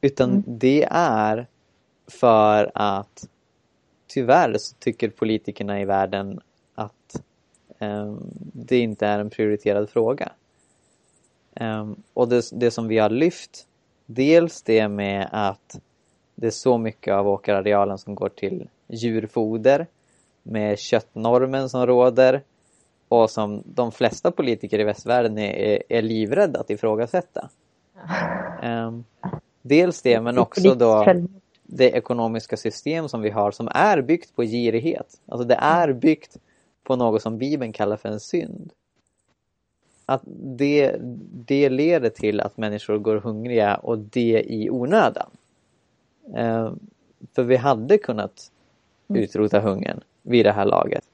Utan 0.00 0.30
Mm. 0.30 0.44
det 0.46 0.88
är 0.90 1.46
för 2.06 2.70
att 2.74 3.28
tyvärr 4.06 4.58
så 4.58 4.76
tycker 4.78 5.08
politikerna 5.10 5.80
i 5.80 5.84
världen 5.84 6.40
att 6.74 7.22
ehm, 7.78 8.18
det 8.52 8.78
inte 8.78 9.06
är 9.06 9.18
en 9.18 9.30
prioriterad 9.30 9.90
fråga. 9.90 10.32
Ehm, 11.54 12.02
och 12.14 12.28
det, 12.28 12.50
det 12.52 12.70
som 12.70 12.88
vi 12.88 12.98
har 12.98 13.10
lyft, 13.10 13.66
dels 14.14 14.62
det 14.62 14.88
med 14.88 15.28
att 15.32 15.80
det 16.34 16.46
är 16.46 16.50
så 16.50 16.78
mycket 16.78 17.14
av 17.14 17.28
åkerarealen 17.28 17.98
som 17.98 18.14
går 18.14 18.28
till 18.28 18.68
djurfoder 18.88 19.86
med 20.42 20.78
köttnormen 20.78 21.68
som 21.68 21.86
råder 21.86 22.42
och 23.08 23.30
som 23.30 23.62
de 23.64 23.92
flesta 23.92 24.30
politiker 24.30 24.78
i 24.78 24.84
västvärlden 24.84 25.38
är, 25.38 25.82
är, 25.88 26.02
livrädda 26.02 26.60
att 26.60 26.70
ifrågasätta. 26.70 27.48
Ehm, 28.62 29.04
dels 29.62 30.02
det 30.02 30.20
men 30.20 30.38
också 30.38 30.74
då 30.74 31.04
det 31.62 31.90
ekonomiska 31.90 32.56
system 32.56 33.08
som 33.08 33.22
vi 33.22 33.30
har 33.30 33.50
som 33.50 33.68
är 33.68 34.02
byggt 34.02 34.36
på 34.36 34.42
girighet. 34.42 35.20
Alltså 35.26 35.48
det 35.48 35.54
är 35.54 35.92
byggt 35.92 36.36
på 36.84 36.96
något 36.96 37.22
som 37.22 37.38
Bibeln 37.38 37.72
kallar 37.72 37.96
för 37.96 38.08
en 38.08 38.20
synd. 38.20 38.72
Att 40.06 40.22
det, 40.56 40.96
det 41.46 41.68
leder 41.68 42.10
till 42.10 42.40
att 42.40 42.56
människor 42.56 42.98
går 42.98 43.16
hungriga 43.16 43.74
och 43.76 43.98
det 43.98 44.44
i 44.52 44.70
onödan. 44.70 45.30
Eh, 46.36 46.72
för 47.34 47.42
vi 47.42 47.56
hade 47.56 47.98
kunnat 47.98 48.48
Mm. 49.08 49.22
utrota 49.22 49.60
hungern 49.60 50.00
vid 50.22 50.46
det 50.46 50.52
här 50.52 50.64
laget. 50.64 51.04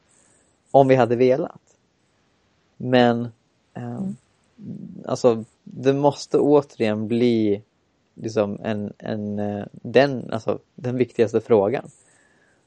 Om 0.70 0.88
vi 0.88 0.94
hade 0.94 1.16
velat. 1.16 1.60
Men 2.76 3.28
eh, 3.74 4.00
alltså 5.06 5.44
det 5.64 5.92
måste 5.92 6.38
återigen 6.38 7.08
bli 7.08 7.62
liksom 8.14 8.60
en, 8.62 8.92
en, 8.98 9.38
eh, 9.38 9.64
den, 9.72 10.30
alltså, 10.32 10.58
den 10.74 10.96
viktigaste 10.96 11.40
frågan. 11.40 11.88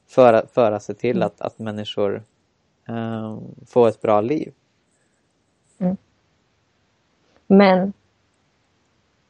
För, 0.06 0.32
att- 0.32 0.50
för 0.50 0.72
att 0.72 0.82
se 0.82 0.94
till 0.94 1.22
att, 1.22 1.40
att 1.40 1.58
människor 1.58 2.22
eh, 2.88 3.38
får 3.66 3.88
ett 3.88 4.00
bra 4.02 4.20
liv. 4.20 4.52
Men 7.52 7.92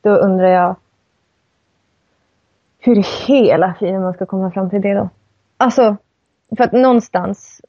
då 0.00 0.10
undrar 0.10 0.48
jag 0.48 0.76
hur 2.78 2.98
i 2.98 3.04
hela 3.26 3.74
friden 3.78 4.02
man 4.02 4.12
ska 4.12 4.26
komma 4.26 4.50
fram 4.50 4.70
till 4.70 4.80
det 4.80 4.94
då. 4.94 5.08
Alltså, 5.56 5.96
för 6.56 6.64
att 6.64 6.72
någonstans 6.72 7.60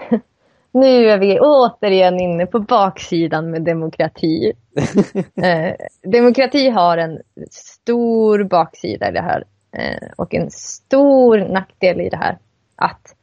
nu 0.70 1.10
är 1.10 1.18
vi 1.18 1.40
återigen 1.40 2.20
inne 2.20 2.46
på 2.46 2.60
baksidan 2.60 3.50
med 3.50 3.62
demokrati. 3.62 4.52
eh, 5.42 5.74
demokrati 6.02 6.68
har 6.68 6.98
en 6.98 7.22
stor 7.50 8.44
baksida 8.44 9.08
i 9.08 9.12
det 9.12 9.22
här 9.22 9.44
eh, 9.72 10.08
och 10.16 10.34
en 10.34 10.50
stor 10.50 11.38
nackdel 11.38 12.00
i 12.00 12.08
det 12.08 12.16
här. 12.16 12.38
Att 12.76 13.14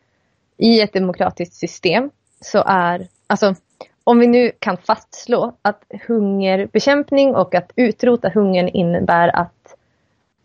i 0.57 0.81
ett 0.81 0.93
demokratiskt 0.93 1.55
system 1.55 2.09
så 2.41 2.63
är, 2.67 3.07
alltså 3.27 3.55
om 4.07 4.19
vi 4.19 4.27
nu 4.27 4.51
kan 4.59 4.77
fastslå 4.77 5.57
att 5.61 5.83
hungerbekämpning 6.07 7.35
och 7.35 7.55
att 7.55 7.71
utrota 7.75 8.29
hungern 8.29 8.67
innebär 8.67 9.35
att, 9.35 9.75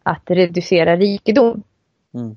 att 0.03 0.23
reducera 0.31 0.97
rikedom. 0.97 1.63
Mm. 2.15 2.37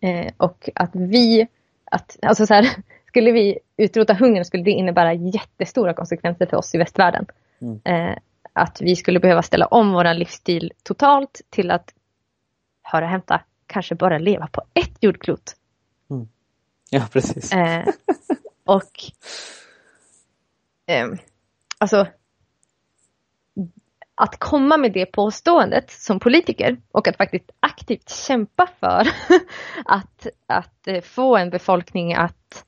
Eh, 0.00 0.32
och 0.36 0.70
att 0.74 0.90
vi, 0.92 1.48
att, 1.84 2.16
alltså 2.22 2.46
så 2.46 2.54
här, 2.54 2.68
skulle 3.06 3.32
vi 3.32 3.58
utrota 3.76 4.14
hungern 4.14 4.44
skulle 4.44 4.62
det 4.62 4.70
innebära 4.70 5.12
jättestora 5.14 5.94
konsekvenser 5.94 6.46
för 6.46 6.56
oss 6.56 6.74
i 6.74 6.78
västvärlden. 6.78 7.26
Mm. 7.60 7.80
Eh, 7.84 8.18
att 8.52 8.80
vi 8.80 8.96
skulle 8.96 9.20
behöva 9.20 9.42
ställa 9.42 9.66
om 9.66 9.92
vår 9.92 10.14
livsstil 10.14 10.72
totalt 10.82 11.40
till 11.50 11.70
att, 11.70 11.94
höra 12.82 13.06
hämta, 13.06 13.40
kanske 13.66 13.94
bara 13.94 14.18
leva 14.18 14.46
på 14.46 14.62
ett 14.74 14.96
jordklot. 15.00 15.56
Ja, 16.90 17.02
precis. 17.12 17.52
Eh, 17.52 17.84
och 18.64 18.92
eh, 20.90 21.08
alltså 21.78 22.06
att 24.14 24.38
komma 24.38 24.76
med 24.76 24.92
det 24.92 25.06
påståendet 25.06 25.90
som 25.90 26.20
politiker 26.20 26.76
och 26.92 27.08
att 27.08 27.16
faktiskt 27.16 27.50
aktivt 27.60 28.10
kämpa 28.10 28.66
för 28.80 29.08
att, 29.84 30.26
att 30.46 30.86
eh, 30.86 31.00
få 31.00 31.36
en 31.36 31.50
befolkning 31.50 32.14
att 32.14 32.66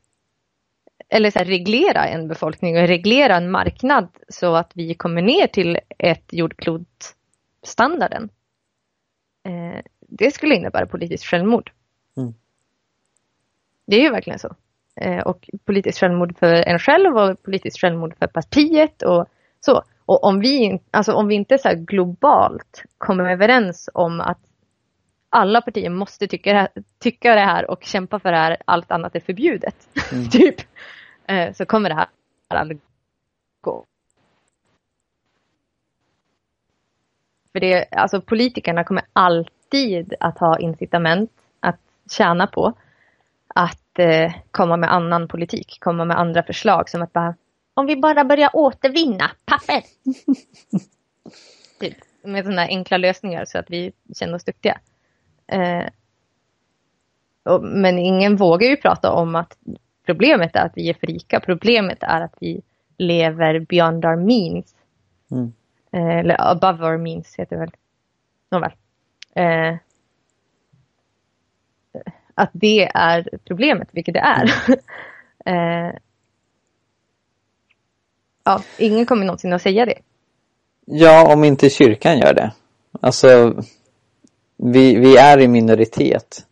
eller 1.09 1.31
så 1.31 1.39
här, 1.39 1.47
reglera 1.47 2.07
en 2.07 2.29
befolkning 2.29 2.77
och 2.77 2.87
reglera 2.87 3.37
en 3.37 3.51
marknad 3.51 4.09
så 4.29 4.55
att 4.55 4.73
vi 4.75 4.95
kommer 4.95 5.23
ner 5.23 5.47
till 5.47 5.79
ett 5.99 6.33
jordklotstandarden. 6.33 8.29
Eh, 9.45 9.81
det 10.01 10.31
skulle 10.31 10.55
innebära 10.55 10.87
politiskt 10.87 11.25
självmord. 11.25 11.73
Mm. 12.17 12.35
Det 13.87 13.97
är 13.97 14.01
ju 14.01 14.11
verkligen 14.11 14.39
så. 14.39 14.57
Eh, 15.01 15.19
och 15.19 15.51
politiskt 15.65 15.99
självmord 15.99 16.39
för 16.39 16.55
en 16.55 16.79
själv 16.79 17.17
och 17.17 17.43
politiskt 17.43 17.81
självmord 17.81 18.15
för 18.19 18.27
partiet 18.27 19.03
och 19.03 19.27
så. 19.61 19.83
Och 20.05 20.25
om 20.25 20.41
vi, 20.41 20.81
alltså 20.91 21.13
om 21.13 21.29
vi 21.29 21.35
inte 21.35 21.59
så 21.59 21.75
globalt 21.75 22.83
kommer 22.99 23.31
överens 23.31 23.91
om 23.95 24.21
att 24.21 24.39
alla 25.31 25.61
partier 25.61 25.91
måste 25.91 26.27
tycka 26.27 26.53
det, 26.53 26.59
här, 26.59 26.69
tycka 26.99 27.35
det 27.35 27.41
här 27.41 27.71
och 27.71 27.85
kämpa 27.85 28.19
för 28.19 28.33
det 28.33 28.39
här, 28.39 28.57
allt 28.65 28.93
annat 28.93 29.17
är 29.17 29.21
förbjudet. 29.21 29.89
Mm. 30.13 30.29
typ. 30.31 30.57
Eh, 31.27 31.53
så 31.53 31.67
kommer 31.67 31.89
det 31.89 31.95
här 31.95 32.09
aldrig 32.49 32.81
gå. 33.61 33.85
För 37.53 37.61
det, 37.61 37.89
alltså 37.91 38.21
politikerna 38.21 38.85
kommer 38.85 39.05
alltid 39.13 40.15
att 40.21 40.39
ha 40.39 40.59
incitament 40.59 41.31
att 41.61 41.81
tjäna 42.11 42.47
på 42.47 42.75
eh, 43.99 44.33
komma 44.51 44.77
med 44.77 44.93
annan 44.93 45.29
politik, 45.29 45.77
komma 45.81 46.05
med 46.05 46.19
andra 46.19 46.43
förslag 46.43 46.89
som 46.89 47.03
att 47.03 47.13
bara 47.13 47.35
om 47.75 47.87
vi 47.87 47.97
bara 47.97 48.25
börjar 48.25 48.51
återvinna 48.53 49.31
papper. 49.45 49.83
typ, 51.81 51.97
med 52.23 52.45
sådana 52.45 52.63
enkla 52.63 52.97
lösningar 52.97 53.45
så 53.45 53.59
att 53.59 53.71
vi 53.71 53.93
känner 54.15 54.35
oss 54.35 54.45
duktiga. 54.45 54.81
Eh, 55.47 55.85
och, 57.43 57.63
men 57.63 57.99
ingen 57.99 58.37
vågar 58.37 58.69
ju 58.69 58.77
prata 58.77 59.13
om 59.13 59.37
att 59.37 59.59
problemet 60.07 60.57
är 60.57 60.67
att 60.67 60.77
vi 60.77 60.91
är 60.91 60.95
för 60.95 61.07
rika. 61.07 61.41
Problemet 61.41 62.03
är 62.03 62.21
att 62.21 62.35
vi 62.41 62.63
lever 62.99 63.59
beyond 63.61 64.05
our 64.05 64.17
means. 64.17 64.75
Mm. 65.31 65.53
Eh, 65.93 66.19
eller 66.19 66.51
above 66.51 66.87
our 66.87 66.97
means 66.99 67.35
heter 67.37 67.57
det 67.57 67.61
väl. 67.61 67.73
Nåväl. 68.51 68.73
Eh, 69.35 69.77
att 72.35 72.51
det 72.53 72.91
är 72.95 73.29
problemet, 73.45 73.89
vilket 73.93 74.15
det 74.15 74.21
är. 74.21 74.51
eh, 75.45 75.95
ja, 78.45 78.63
ingen 78.79 79.07
kommer 79.07 79.25
någonsin 79.25 79.53
att 79.53 79.63
säga 79.63 79.87
det. 79.87 79.99
Ja, 80.85 81.33
om 81.33 81.45
inte 81.45 81.71
kyrkan 81.71 82.19
gör 82.19 82.35
det. 82.35 82.53
Alltså, 83.01 83.63
vi, 84.57 84.97
vi 84.97 85.17
är 85.17 85.41
i 85.41 85.49
minoritet. 85.49 86.47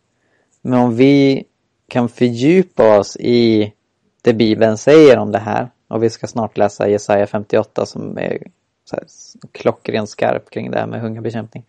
Men 0.61 0.79
om 0.79 0.95
vi 0.95 1.43
kan 1.87 2.09
fördjupa 2.09 2.99
oss 2.99 3.17
i 3.17 3.73
det 4.21 4.33
Bibeln 4.33 4.77
säger 4.77 5.17
om 5.17 5.31
det 5.31 5.39
här. 5.39 5.69
Och 5.87 6.03
vi 6.03 6.09
ska 6.09 6.27
snart 6.27 6.57
läsa 6.57 6.89
Jesaja 6.89 7.27
58 7.27 7.85
som 7.85 8.17
är 8.17 8.37
så 8.83 8.95
här 8.95 9.05
klockren 9.51 10.07
skarp 10.07 10.49
kring 10.49 10.71
det 10.71 10.79
här 10.79 10.87
med 10.87 11.01
hungerbekämpning. 11.01 11.65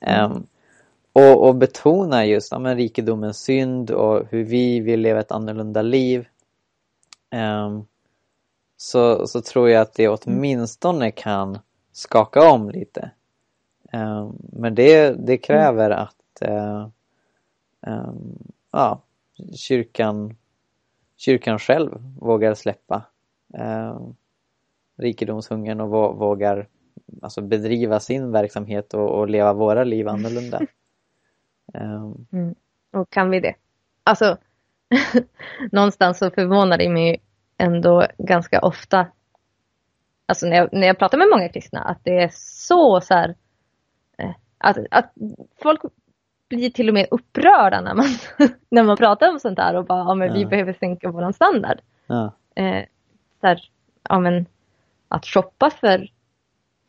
Mm. 0.00 0.32
Um, 0.32 0.46
och, 1.12 1.48
och 1.48 1.56
betona 1.56 2.26
just 2.26 2.52
ja, 2.52 2.58
men, 2.58 2.76
rikedomens 2.76 3.38
synd 3.38 3.90
och 3.90 4.26
hur 4.30 4.44
vi 4.44 4.80
vill 4.80 5.00
leva 5.00 5.20
ett 5.20 5.32
annorlunda 5.32 5.82
liv. 5.82 6.28
Um, 7.34 7.86
så, 8.76 9.26
så 9.26 9.40
tror 9.40 9.70
jag 9.70 9.82
att 9.82 9.94
det 9.94 10.08
åtminstone 10.08 11.10
kan 11.10 11.58
skaka 11.92 12.50
om 12.50 12.70
lite. 12.70 13.10
Um, 13.92 14.36
men 14.52 14.74
det, 14.74 15.10
det 15.26 15.38
kräver 15.38 15.90
att 15.90 16.42
uh, 16.48 16.88
um, 17.86 18.38
ja, 18.70 19.02
kyrkan, 19.54 20.36
kyrkan 21.16 21.58
själv 21.58 21.90
vågar 22.18 22.54
släppa 22.54 23.02
um, 23.58 24.16
rikedomshungern 24.96 25.80
och 25.80 26.16
vågar 26.16 26.68
alltså 27.22 27.40
bedriva 27.40 28.00
sin 28.00 28.32
verksamhet 28.32 28.94
och, 28.94 29.10
och 29.18 29.28
leva 29.28 29.52
våra 29.52 29.84
liv 29.84 30.08
annorlunda. 30.08 30.60
Mm. 31.74 32.54
Och 32.92 33.10
kan 33.10 33.30
vi 33.30 33.40
det? 33.40 33.54
Alltså, 34.04 34.36
någonstans 35.72 36.18
så 36.18 36.30
förvånar 36.30 36.78
det 36.78 36.88
mig 36.88 37.22
ändå 37.58 38.06
ganska 38.18 38.60
ofta 38.60 39.06
alltså 40.30 40.46
när 40.46 40.56
jag, 40.56 40.68
när 40.72 40.86
jag 40.86 40.98
pratar 40.98 41.18
med 41.18 41.28
många 41.30 41.48
kristna, 41.48 41.80
att 41.80 41.98
det 42.02 42.22
är 42.22 42.30
så 42.34 43.00
så 43.00 43.14
här, 43.14 43.34
eh, 44.18 44.30
att, 44.58 44.76
att 44.90 45.12
folk 45.62 45.80
blir 46.48 46.70
till 46.70 46.88
och 46.88 46.94
med 46.94 47.06
upprörda 47.10 47.80
när 47.80 47.94
man, 47.94 48.06
när 48.68 48.82
man 48.82 48.96
pratar 48.96 49.28
om 49.28 49.40
sånt 49.40 49.58
här 49.58 49.76
och 49.76 49.84
bara, 49.84 49.98
ja 49.98 50.14
men 50.14 50.28
ja. 50.28 50.34
vi 50.34 50.46
behöver 50.46 50.72
sänka 50.72 51.10
våran 51.10 51.32
standard. 51.32 51.80
Ja. 52.06 52.32
Eh, 52.54 52.84
så 53.40 53.46
här, 53.46 53.60
ja 54.08 54.18
men 54.18 54.46
att 55.08 55.26
shoppa 55.26 55.70
för 55.70 56.08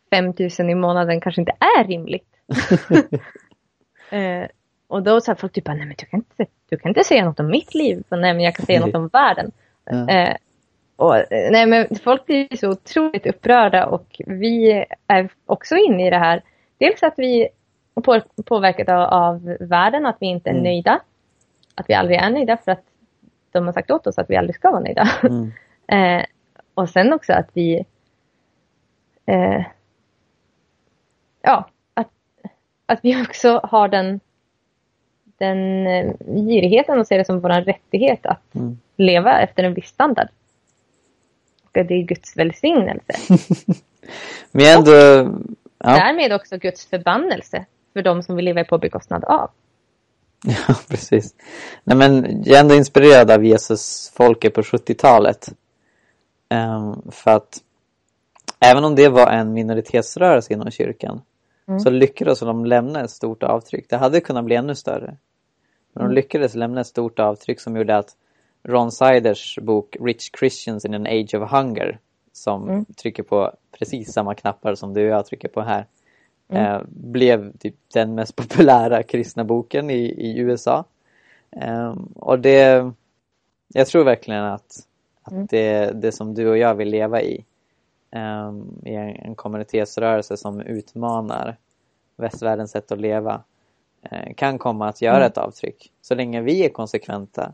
5000 0.09 0.69
i 0.69 0.75
månaden 0.75 1.21
kanske 1.21 1.41
inte 1.41 1.57
är 1.59 1.83
rimligt. 1.83 2.35
eh, 4.11 4.47
och 4.91 5.03
då 5.03 5.21
så 5.21 5.31
här, 5.31 5.35
folk 5.35 5.53
typ, 5.53 5.67
nej 5.67 5.77
men 5.77 5.95
du 5.97 6.05
kan, 6.05 6.19
inte, 6.19 6.45
du 6.69 6.77
kan 6.77 6.89
inte 6.89 7.03
säga 7.03 7.25
något 7.25 7.39
om 7.39 7.47
mitt 7.47 7.73
liv, 7.73 8.03
nej 8.09 8.33
men 8.33 8.39
jag 8.39 8.55
kan 8.55 8.65
säga 8.65 8.85
något 8.85 8.95
om 8.95 9.07
världen. 9.07 9.51
Ja. 9.85 10.09
Eh, 10.09 10.35
och, 10.95 11.15
nej, 11.31 11.65
men 11.65 11.87
folk 12.03 12.25
blir 12.25 12.57
så 12.57 12.69
otroligt 12.69 13.25
upprörda 13.25 13.85
och 13.85 14.21
vi 14.25 14.85
är 15.07 15.29
också 15.45 15.75
inne 15.75 16.07
i 16.07 16.09
det 16.09 16.17
här. 16.17 16.43
Dels 16.77 17.03
att 17.03 17.13
vi 17.17 17.49
är 17.95 18.43
påverkade 18.43 18.97
av, 18.97 19.13
av 19.13 19.57
världen, 19.59 20.05
att 20.05 20.17
vi 20.19 20.25
inte 20.25 20.49
är 20.49 20.53
mm. 20.53 20.63
nöjda. 20.63 20.99
Att 21.75 21.89
vi 21.89 21.93
aldrig 21.93 22.19
är 22.19 22.29
nöjda 22.29 22.57
för 22.57 22.71
att 22.71 22.83
de 23.51 23.65
har 23.65 23.73
sagt 23.73 23.91
åt 23.91 24.07
oss 24.07 24.17
att 24.17 24.29
vi 24.29 24.35
aldrig 24.35 24.55
ska 24.55 24.71
vara 24.71 24.81
nöjda. 24.81 25.09
Mm. 25.23 25.51
eh, 25.87 26.25
och 26.73 26.89
sen 26.89 27.13
också 27.13 27.33
att 27.33 27.49
vi 27.53 27.85
eh, 29.25 29.63
ja, 31.41 31.69
att, 31.93 32.11
att 32.85 32.99
vi 33.03 33.21
också 33.21 33.59
har 33.63 33.87
den, 33.87 34.19
den 35.41 35.87
eh, 35.87 36.13
girigheten 36.27 36.99
och 36.99 37.07
ser 37.07 37.17
det 37.17 37.25
som 37.25 37.39
vår 37.39 37.49
rättighet 37.49 38.25
att 38.25 38.55
mm. 38.55 38.79
leva 38.97 39.41
efter 39.41 39.63
en 39.63 39.73
viss 39.73 39.87
standard 39.87 40.27
och 41.73 41.85
det 41.85 41.93
är 41.93 42.03
Guds 42.03 42.37
välsignelse. 42.37 43.13
Men 44.51 44.77
ändå, 44.77 44.91
ja. 45.77 45.95
Därmed 45.95 46.33
också 46.33 46.57
Guds 46.57 46.85
förbannelse 46.85 47.65
för 47.93 48.01
de 48.01 48.23
som 48.23 48.35
vill 48.35 48.45
leva 48.45 48.63
på 48.63 48.77
bekostnad 48.77 49.23
av. 49.23 49.49
Ja, 50.67 50.75
precis. 50.89 51.35
Nej, 51.83 51.97
men 51.97 52.43
jag 52.45 52.55
är 52.55 52.61
ändå 52.61 52.75
inspirerad 52.75 53.31
av 53.31 53.45
Jesus 53.45 54.11
folket 54.15 54.53
på 54.53 54.61
70-talet. 54.61 55.49
Um, 56.49 56.57
ehm, 56.57 57.11
för 57.11 57.31
att 57.31 57.57
även 58.59 58.83
om 58.83 58.95
det 58.95 59.09
var 59.09 59.27
en 59.27 59.53
minoritetsrörelse 59.53 60.53
inom 60.53 60.71
kyrkan 60.71 61.21
mm. 61.67 61.79
så 61.79 61.89
lyckades 61.89 62.39
de 62.39 62.65
lämna 62.65 63.03
ett 63.03 63.11
stort 63.11 63.43
avtryck. 63.43 63.89
Det 63.89 63.97
hade 63.97 64.21
kunnat 64.21 64.45
bli 64.45 64.55
ännu 64.55 64.75
större. 64.75 65.17
Men 65.93 66.01
de 66.01 66.05
mm. 66.05 66.15
lyckades 66.15 66.55
lämna 66.55 66.81
ett 66.81 66.87
stort 66.87 67.19
avtryck 67.19 67.59
som 67.59 67.77
gjorde 67.77 67.97
att 67.97 68.15
Ron 68.63 68.91
Siders 68.91 69.59
bok 69.61 69.97
Rich 69.99 70.29
Christians 70.39 70.85
in 70.85 70.93
an 70.93 71.07
Age 71.07 71.35
of 71.35 71.51
Hunger 71.51 71.99
som 72.31 72.69
mm. 72.69 72.85
trycker 72.85 73.23
på 73.23 73.51
precis 73.79 74.13
samma 74.13 74.35
knappar 74.35 74.75
som 74.75 74.93
du 74.93 75.03
och 75.03 75.17
jag 75.17 75.25
trycker 75.25 75.47
på 75.47 75.61
här 75.61 75.85
mm. 76.49 76.65
eh, 76.65 76.81
blev 76.87 77.57
typ 77.57 77.75
den 77.93 78.15
mest 78.15 78.35
populära 78.35 79.03
kristna 79.03 79.43
boken 79.43 79.89
i, 79.89 80.03
i 80.03 80.39
USA. 80.39 80.85
Eh, 81.51 81.95
och 82.15 82.39
det 82.39 82.91
jag 83.73 83.87
tror 83.87 84.03
verkligen 84.03 84.43
att, 84.43 84.87
att 85.21 85.31
mm. 85.31 85.47
det, 85.49 85.91
det 86.01 86.11
som 86.11 86.33
du 86.33 86.49
och 86.49 86.57
jag 86.57 86.75
vill 86.75 86.89
leva 86.89 87.21
i 87.21 87.45
eh, 88.11 88.51
i 88.85 88.95
en, 88.95 89.15
en 89.15 89.35
kommunitetsrörelse 89.35 90.37
som 90.37 90.61
utmanar 90.61 91.57
västvärldens 92.15 92.71
sätt 92.71 92.91
att 92.91 93.01
leva 93.01 93.43
kan 94.35 94.57
komma 94.57 94.89
att 94.89 95.01
göra 95.01 95.15
mm. 95.15 95.27
ett 95.27 95.37
avtryck. 95.37 95.91
Så 96.01 96.15
länge 96.15 96.41
vi 96.41 96.65
är 96.65 96.69
konsekventa 96.69 97.53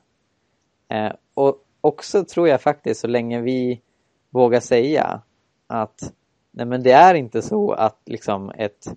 Eh, 0.88 1.12
och 1.34 1.66
också 1.82 2.24
tror 2.24 2.48
jag 2.48 2.62
faktiskt 2.62 3.02
så 3.02 3.08
länge 3.08 3.42
vi 3.42 3.82
vågar 4.30 4.60
säga 4.60 5.22
att 5.68 6.14
nej 6.52 6.66
men 6.66 6.84
det 6.84 6.92
är 6.92 7.14
inte 7.14 7.42
så 7.42 7.72
att 7.72 8.02
liksom 8.06 8.52
ett, 8.58 8.88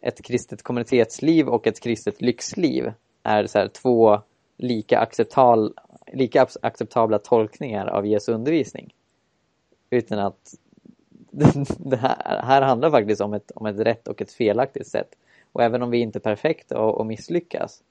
ett 0.00 0.22
kristet 0.22 0.62
kommunitetsliv 0.62 1.48
och 1.48 1.66
ett 1.66 1.80
kristet 1.80 2.22
lyxliv 2.22 2.92
är 3.22 3.46
så 3.46 3.68
två 3.68 4.20
lika, 4.56 4.98
acceptal, 4.98 5.74
lika 6.12 6.46
acceptabla 6.62 7.18
tolkningar 7.18 7.86
av 7.86 8.06
Jesu 8.06 8.32
undervisning. 8.32 8.94
Utan 9.90 10.18
att 10.18 10.54
det 11.78 11.96
här, 11.96 12.42
här 12.42 12.62
handlar 12.62 12.90
faktiskt 12.90 13.20
om 13.20 13.34
ett, 13.34 13.50
om 13.54 13.66
ett 13.66 13.78
rätt 13.78 14.08
och 14.08 14.22
ett 14.22 14.32
felaktigt 14.32 14.86
sätt. 14.86 15.16
Och 15.56 15.62
även 15.62 15.82
om 15.82 15.90
vi 15.90 15.98
inte 15.98 16.18
är 16.18 16.20
perfekta 16.20 16.80
och, 16.80 16.98
och 17.00 17.06
misslyckas 17.06 17.82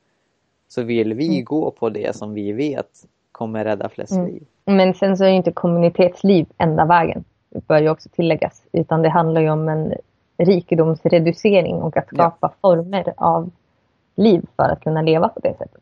så 0.67 0.83
vill 0.83 1.13
vi 1.13 1.27
mm. 1.27 1.45
gå 1.45 1.71
på 1.71 1.89
det 1.89 2.15
som 2.15 2.33
vi 2.33 2.51
vet 2.51 2.89
kommer 3.31 3.63
rädda 3.63 3.89
flest 3.89 4.11
mm. 4.11 4.27
liv. 4.27 4.43
Men 4.65 4.93
sen 4.93 5.17
så 5.17 5.23
är 5.23 5.29
ju 5.29 5.35
inte 5.35 5.51
kommunitetsliv 5.51 6.47
enda 6.57 6.85
vägen. 6.85 7.23
Det 7.49 7.67
bör 7.67 7.81
ju 7.81 7.89
också 7.89 8.09
tilläggas. 8.09 8.65
Utan 8.71 9.01
det 9.01 9.09
handlar 9.09 9.41
ju 9.41 9.49
om 9.49 9.69
en 9.69 9.93
rikedomsreducering 10.37 11.75
och 11.75 11.97
att 11.97 12.07
skapa 12.07 12.37
ja. 12.41 12.53
former 12.61 13.13
av 13.17 13.51
liv 14.15 14.45
för 14.55 14.63
att 14.63 14.81
kunna 14.81 15.01
leva 15.01 15.27
på 15.27 15.39
det 15.39 15.57
sättet. 15.57 15.81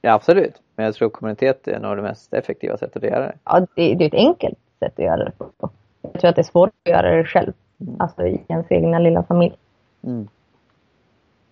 Ja, 0.00 0.12
absolut. 0.12 0.62
Men 0.76 0.86
jag 0.86 0.94
tror 0.94 1.10
kommunitet 1.10 1.68
är 1.68 1.80
nog 1.80 1.96
det 1.96 2.02
mest 2.02 2.34
effektiva 2.34 2.76
sättet 2.76 3.04
att 3.04 3.10
göra 3.10 3.26
det. 3.26 3.34
Ja, 3.44 3.60
det, 3.60 3.94
det 3.94 4.04
är 4.04 4.08
ett 4.08 4.14
enkelt 4.14 4.58
sätt 4.78 4.92
att 4.98 5.04
göra 5.04 5.24
det 5.24 5.32
på. 5.38 5.70
Jag 6.02 6.20
tror 6.20 6.28
att 6.28 6.36
det 6.36 6.42
är 6.42 6.52
svårt 6.52 6.70
att 6.84 6.90
göra 6.90 7.16
det 7.16 7.24
själv. 7.24 7.52
Mm. 7.80 7.96
Alltså 8.00 8.26
i 8.26 8.40
ens 8.48 8.72
egna 8.72 8.98
lilla 8.98 9.22
familj. 9.22 9.56
Mm. 10.02 10.28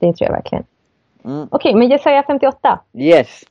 Det 0.03 0.12
tror 0.12 0.31
jag 0.31 0.33
verkligen. 0.33 0.65
Mm. 1.25 1.49
Okej, 1.51 1.71
okay, 1.71 1.75
men 1.75 1.88
Jesaja 1.88 2.23
58. 2.23 2.81
Yes. 2.93 3.45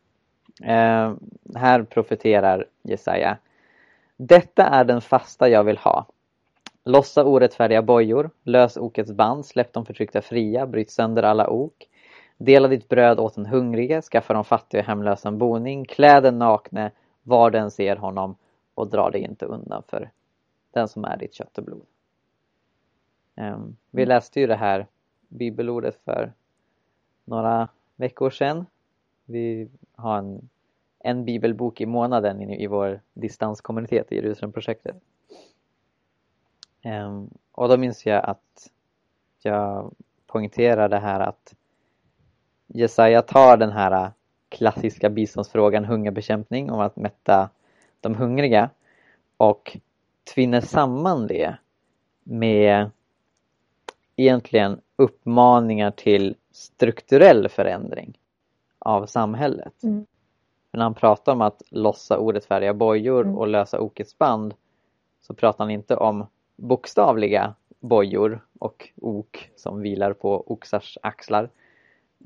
Eh, 0.64 1.14
här 1.56 1.84
profeterar 1.84 2.66
Jesaja. 2.82 3.38
Detta 4.18 4.64
är 4.64 4.84
den 4.84 5.02
fasta 5.02 5.50
jag 5.50 5.64
vill 5.64 5.78
ha. 5.78 6.06
Lossa 6.84 7.26
orättfärdiga 7.26 7.82
bojor, 7.82 8.30
lös 8.44 8.78
okets 8.78 9.12
band, 9.12 9.46
släpp 9.46 9.74
de 9.74 9.86
förtryckta 9.86 10.22
fria, 10.22 10.68
bryt 10.68 10.92
sönder 10.92 11.24
alla 11.24 11.50
ok. 11.50 11.74
Dela 12.38 12.68
ditt 12.68 12.90
bröd 12.90 13.20
åt 13.20 13.36
den 13.36 13.46
hungrige, 13.46 14.02
skaffa 14.02 14.34
de 14.34 14.44
fattiga 14.44 14.82
och 14.82 14.88
hemlösa 14.88 15.28
en 15.28 15.38
boning, 15.38 15.86
klä 15.86 16.22
den 16.22 16.40
nakne, 16.40 16.92
var 17.24 17.52
den 17.52 17.72
ser 17.72 17.96
honom 17.96 18.36
och 18.76 18.90
dra 18.90 19.10
dig 19.10 19.22
inte 19.22 19.46
undan 19.46 19.84
för 19.88 20.10
den 20.74 20.88
som 20.88 21.06
är 21.06 21.18
ditt 21.18 21.34
kött 21.34 21.58
och 21.58 21.64
blod. 21.64 21.86
Um, 23.36 23.78
vi 23.92 24.06
läste 24.06 24.40
ju 24.40 24.48
det 24.48 24.56
här 24.56 24.88
bibelordet 25.32 25.96
för 26.06 26.34
några 27.32 27.68
veckor 27.96 28.30
sedan. 28.30 28.66
Vi 29.26 29.70
har 29.96 30.18
en, 30.18 30.50
en 31.00 31.26
bibelbok 31.26 31.82
i 31.82 31.86
månaden 31.86 32.42
i, 32.42 32.64
i 32.64 32.68
vår 32.68 33.02
distanskommunitet 33.14 34.12
i 34.12 34.16
Jerusalemprojektet. 34.16 34.96
Um, 36.86 37.30
och 37.52 37.70
då 37.70 37.78
minns 37.78 38.06
jag 38.06 38.26
att 38.26 38.72
jag 39.42 39.96
poängterar 40.28 40.90
det 40.90 41.00
här 41.00 41.20
att 41.20 41.56
Jesaja 42.68 43.22
tar 43.22 43.58
den 43.58 43.72
här 43.72 44.12
klassiska 44.50 45.10
biståndsfrågan 45.10 45.86
hungerbekämpning 45.86 46.72
om 46.72 46.80
att 46.80 46.96
mätta 46.96 47.50
de 48.02 48.16
hungriga 48.16 48.70
och 49.38 49.78
tvinner 50.34 50.62
samman 50.62 51.28
det 51.28 51.56
med 52.24 52.90
egentligen 54.16 54.82
uppmaningar 54.96 55.92
till 55.92 56.36
strukturell 56.62 57.50
förändring 57.50 58.20
av 58.80 59.06
samhället. 59.06 59.84
Mm. 59.84 60.06
när 60.72 60.84
han 60.84 60.94
pratar 60.94 61.32
om 61.32 61.42
att 61.42 61.62
lossa 61.70 62.20
orättfärdiga 62.20 62.74
bojor 62.74 63.24
mm. 63.24 63.38
och 63.38 63.48
lösa 63.48 63.80
okets 63.80 64.18
band 64.18 64.54
så 65.22 65.34
pratar 65.34 65.64
han 65.64 65.72
inte 65.72 65.96
om 65.96 66.26
bokstavliga 66.56 67.56
bojor 67.80 68.46
och 68.60 68.90
ok 68.96 69.50
som 69.56 69.82
vilar 69.82 70.14
på 70.14 70.52
oxars 70.52 70.98
axlar. 71.02 71.50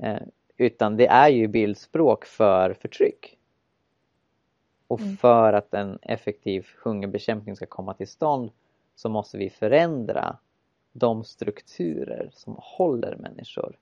Eh, 0.00 0.22
utan 0.56 0.96
det 0.96 1.06
är 1.06 1.28
ju 1.28 1.48
bildspråk 1.48 2.24
för 2.24 2.74
förtryck. 2.74 3.38
Och 4.88 5.00
mm. 5.00 5.16
för 5.16 5.52
att 5.52 5.74
en 5.74 5.98
effektiv 6.02 6.66
hungerbekämpning 6.82 7.56
ska 7.56 7.66
komma 7.66 7.94
till 7.94 8.08
stånd 8.08 8.50
så 8.94 9.08
måste 9.08 9.38
vi 9.38 9.50
förändra 9.50 10.38
de 10.92 11.24
strukturer 11.24 12.30
som 12.32 12.56
håller 12.58 13.16
människor 13.16 13.76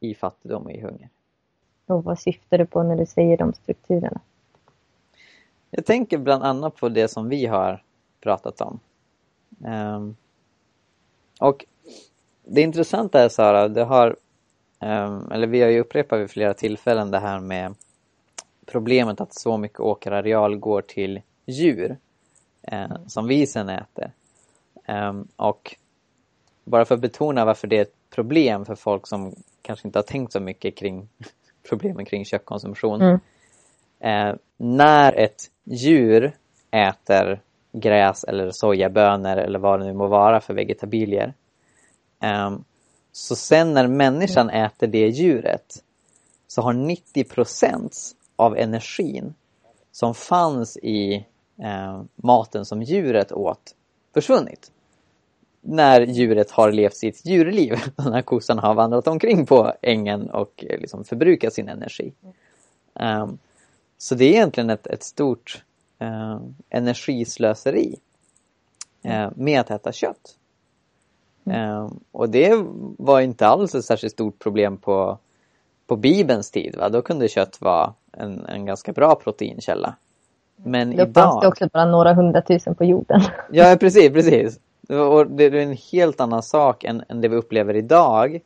i 0.00 0.14
fattigdom 0.14 0.62
och 0.62 0.72
i 0.72 0.80
hunger. 0.80 1.08
Och 1.86 2.04
vad 2.04 2.18
syftar 2.18 2.58
du 2.58 2.66
på 2.66 2.82
när 2.82 2.96
du 2.96 3.06
säger 3.06 3.36
de 3.36 3.52
strukturerna? 3.52 4.20
Jag 5.70 5.86
tänker 5.86 6.18
bland 6.18 6.44
annat 6.44 6.76
på 6.76 6.88
det 6.88 7.08
som 7.08 7.28
vi 7.28 7.46
har 7.46 7.82
pratat 8.20 8.60
om. 8.60 8.80
Um, 9.58 10.16
och 11.40 11.64
det 12.44 12.60
intressanta 12.60 13.20
är 13.20 13.28
Sara, 13.28 13.68
det 13.68 13.84
har, 13.84 14.16
um, 14.80 15.32
eller 15.32 15.46
vi 15.46 15.62
har 15.62 15.68
ju 15.68 15.80
upprepat 15.80 16.20
vid 16.20 16.30
flera 16.30 16.54
tillfällen 16.54 17.10
det 17.10 17.18
här 17.18 17.40
med 17.40 17.74
problemet 18.66 19.20
att 19.20 19.34
så 19.34 19.56
mycket 19.56 19.80
åkerareal 19.80 20.56
går 20.56 20.82
till 20.82 21.20
djur 21.46 21.96
eh, 22.62 22.96
som 23.06 23.26
vi 23.26 23.46
sen 23.46 23.68
äter. 23.68 24.12
Um, 24.88 25.28
och 25.36 25.76
bara 26.64 26.84
för 26.84 26.94
att 26.94 27.00
betona 27.00 27.44
varför 27.44 27.68
det 27.68 27.78
är 27.78 27.82
ett 27.82 28.10
problem 28.10 28.64
för 28.64 28.74
folk 28.74 29.06
som 29.06 29.34
kanske 29.66 29.88
inte 29.88 29.98
har 29.98 30.04
tänkt 30.04 30.32
så 30.32 30.40
mycket 30.40 30.76
kring 30.76 31.08
problemen 31.68 32.04
kring 32.04 32.24
köttkonsumtion. 32.24 33.02
Mm. 33.02 33.20
Eh, 34.00 34.36
när 34.56 35.12
ett 35.12 35.42
djur 35.64 36.32
äter 36.70 37.40
gräs 37.72 38.24
eller 38.24 38.50
sojabönor 38.50 39.36
eller 39.36 39.58
vad 39.58 39.80
det 39.80 39.86
nu 39.86 39.92
må 39.92 40.06
vara 40.06 40.40
för 40.40 40.54
vegetabilier. 40.54 41.34
Eh, 42.22 42.56
så 43.12 43.36
sen 43.36 43.74
när 43.74 43.86
människan 43.86 44.50
mm. 44.50 44.64
äter 44.64 44.86
det 44.86 45.08
djuret 45.08 45.82
så 46.46 46.62
har 46.62 46.72
90% 46.72 47.90
av 48.36 48.56
energin 48.56 49.34
som 49.92 50.14
fanns 50.14 50.76
i 50.76 51.14
eh, 51.62 52.02
maten 52.14 52.64
som 52.64 52.82
djuret 52.82 53.32
åt 53.32 53.74
försvunnit 54.14 54.70
när 55.68 56.00
djuret 56.00 56.50
har 56.50 56.72
levt 56.72 56.96
sitt 56.96 57.26
djurliv. 57.26 57.74
När 57.96 58.22
kossan 58.22 58.58
har 58.58 58.74
vandrat 58.74 59.08
omkring 59.08 59.46
på 59.46 59.72
ängen 59.82 60.30
och 60.30 60.64
eh, 60.68 60.80
liksom 60.80 61.04
förbrukat 61.04 61.52
sin 61.52 61.68
energi. 61.68 62.12
Um, 62.94 63.38
så 63.98 64.14
det 64.14 64.24
är 64.24 64.30
egentligen 64.30 64.70
ett, 64.70 64.86
ett 64.86 65.02
stort 65.02 65.62
uh, 66.02 66.40
energislöseri 66.70 67.96
uh, 69.06 69.28
med 69.34 69.60
att 69.60 69.70
äta 69.70 69.92
kött. 69.92 70.36
Um, 71.44 72.00
och 72.12 72.28
det 72.28 72.64
var 72.98 73.20
inte 73.20 73.46
alls 73.46 73.74
ett 73.74 73.84
särskilt 73.84 74.12
stort 74.12 74.38
problem 74.38 74.76
på, 74.76 75.18
på 75.86 75.96
Bibelns 75.96 76.50
tid. 76.50 76.76
Va? 76.78 76.88
Då 76.88 77.02
kunde 77.02 77.28
kött 77.28 77.60
vara 77.60 77.94
en, 78.12 78.46
en 78.46 78.66
ganska 78.66 78.92
bra 78.92 79.14
proteinkälla. 79.14 79.96
Men 80.56 80.96
Då 80.96 81.02
idag... 81.02 81.14
fanns 81.14 81.40
det 81.40 81.48
också 81.48 81.68
bara 81.72 81.84
några 81.84 82.14
hundratusen 82.14 82.74
på 82.74 82.84
jorden. 82.84 83.20
Ja, 83.50 83.76
precis, 83.80 84.12
precis. 84.12 84.60
Och 84.88 85.26
det 85.26 85.44
är 85.44 85.54
en 85.54 85.76
helt 85.92 86.20
annan 86.20 86.42
sak 86.42 86.84
än, 86.84 87.04
än 87.08 87.20
det 87.20 87.28
vi 87.28 87.36
upplever 87.36 87.76
idag. 87.76 88.40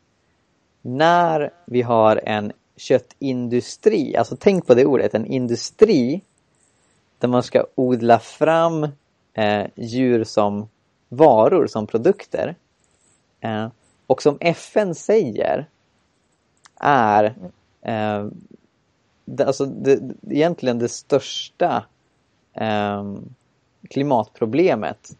När 0.82 1.50
vi 1.64 1.82
har 1.82 2.20
en 2.26 2.52
köttindustri, 2.76 4.16
alltså 4.16 4.36
tänk 4.40 4.66
på 4.66 4.74
det 4.74 4.86
ordet, 4.86 5.14
en 5.14 5.26
industri 5.26 6.20
där 7.18 7.28
man 7.28 7.42
ska 7.42 7.66
odla 7.74 8.18
fram 8.18 8.88
eh, 9.34 9.66
djur 9.74 10.24
som 10.24 10.68
varor, 11.08 11.66
som 11.66 11.86
produkter. 11.86 12.54
Eh, 13.40 13.68
och 14.06 14.22
som 14.22 14.36
FN 14.40 14.94
säger 14.94 15.68
är 16.80 17.24
eh, 17.82 18.26
det, 19.24 19.44
alltså 19.44 19.66
det, 19.66 20.00
egentligen 20.30 20.78
det 20.78 20.88
största 20.88 21.84
eh, 22.54 23.04
klimatproblemet 23.90 25.16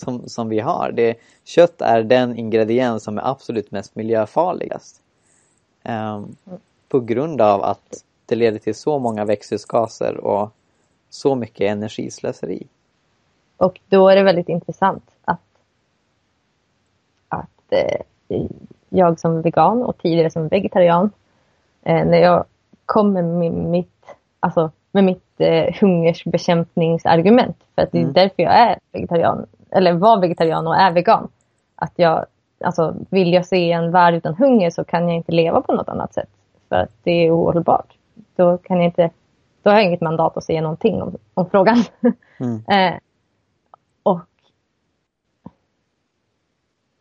som, 0.00 0.28
som 0.28 0.48
vi 0.48 0.60
har. 0.60 0.92
Det, 0.92 1.18
kött 1.44 1.80
är 1.80 2.02
den 2.02 2.38
ingrediens 2.38 3.04
som 3.04 3.18
är 3.18 3.30
absolut 3.30 3.70
mest 3.70 3.94
miljöfarligast. 3.94 5.00
Um, 5.84 6.36
på 6.88 7.00
grund 7.00 7.40
av 7.40 7.62
att 7.62 8.04
det 8.26 8.34
leder 8.34 8.58
till 8.58 8.74
så 8.74 8.98
många 8.98 9.24
växthusgaser 9.24 10.16
och 10.16 10.50
så 11.10 11.34
mycket 11.34 11.70
energislöseri. 11.70 12.66
Och 13.56 13.80
då 13.88 14.08
är 14.08 14.16
det 14.16 14.22
väldigt 14.22 14.48
intressant 14.48 15.10
att, 15.24 15.40
att 17.28 17.72
eh, 17.72 18.00
jag 18.88 19.20
som 19.20 19.42
vegan 19.42 19.82
och 19.82 19.98
tidigare 19.98 20.30
som 20.30 20.48
vegetarian, 20.48 21.10
eh, 21.82 22.06
när 22.06 22.18
jag 22.18 22.44
kommer 22.86 23.22
med 23.22 23.52
mitt, 23.52 24.04
alltså, 24.40 24.70
med 24.90 25.04
mitt 25.04 25.40
eh, 25.40 25.74
hungersbekämpningsargument, 25.80 27.56
för 27.74 27.82
att 27.82 27.92
det 27.92 27.98
är 27.98 28.02
mm. 28.02 28.12
därför 28.12 28.42
jag 28.42 28.52
är 28.52 28.78
vegetarian, 28.92 29.46
eller 29.72 29.92
var 29.92 30.20
vegetarian 30.20 30.66
och 30.66 30.76
är 30.76 30.92
vegan. 30.92 31.28
Att 31.74 31.92
jag, 31.96 32.26
alltså, 32.64 32.94
vill 33.10 33.32
jag 33.32 33.46
se 33.46 33.72
en 33.72 33.90
värld 33.90 34.14
utan 34.14 34.34
hunger 34.34 34.70
så 34.70 34.84
kan 34.84 35.08
jag 35.08 35.16
inte 35.16 35.32
leva 35.32 35.60
på 35.60 35.72
något 35.72 35.88
annat 35.88 36.14
sätt. 36.14 36.28
För 36.68 36.76
att 36.76 36.90
det 37.02 37.10
är 37.10 37.36
ohållbart. 37.36 37.96
Då, 38.36 38.58
kan 38.58 38.76
jag 38.76 38.86
inte, 38.86 39.10
då 39.62 39.70
har 39.70 39.76
jag 39.76 39.84
inget 39.84 40.00
mandat 40.00 40.36
att 40.36 40.44
säga 40.44 40.60
någonting 40.60 41.02
om, 41.02 41.16
om 41.34 41.50
frågan. 41.50 41.76
Mm. 42.42 42.62
eh, 42.68 42.98
och 44.02 44.20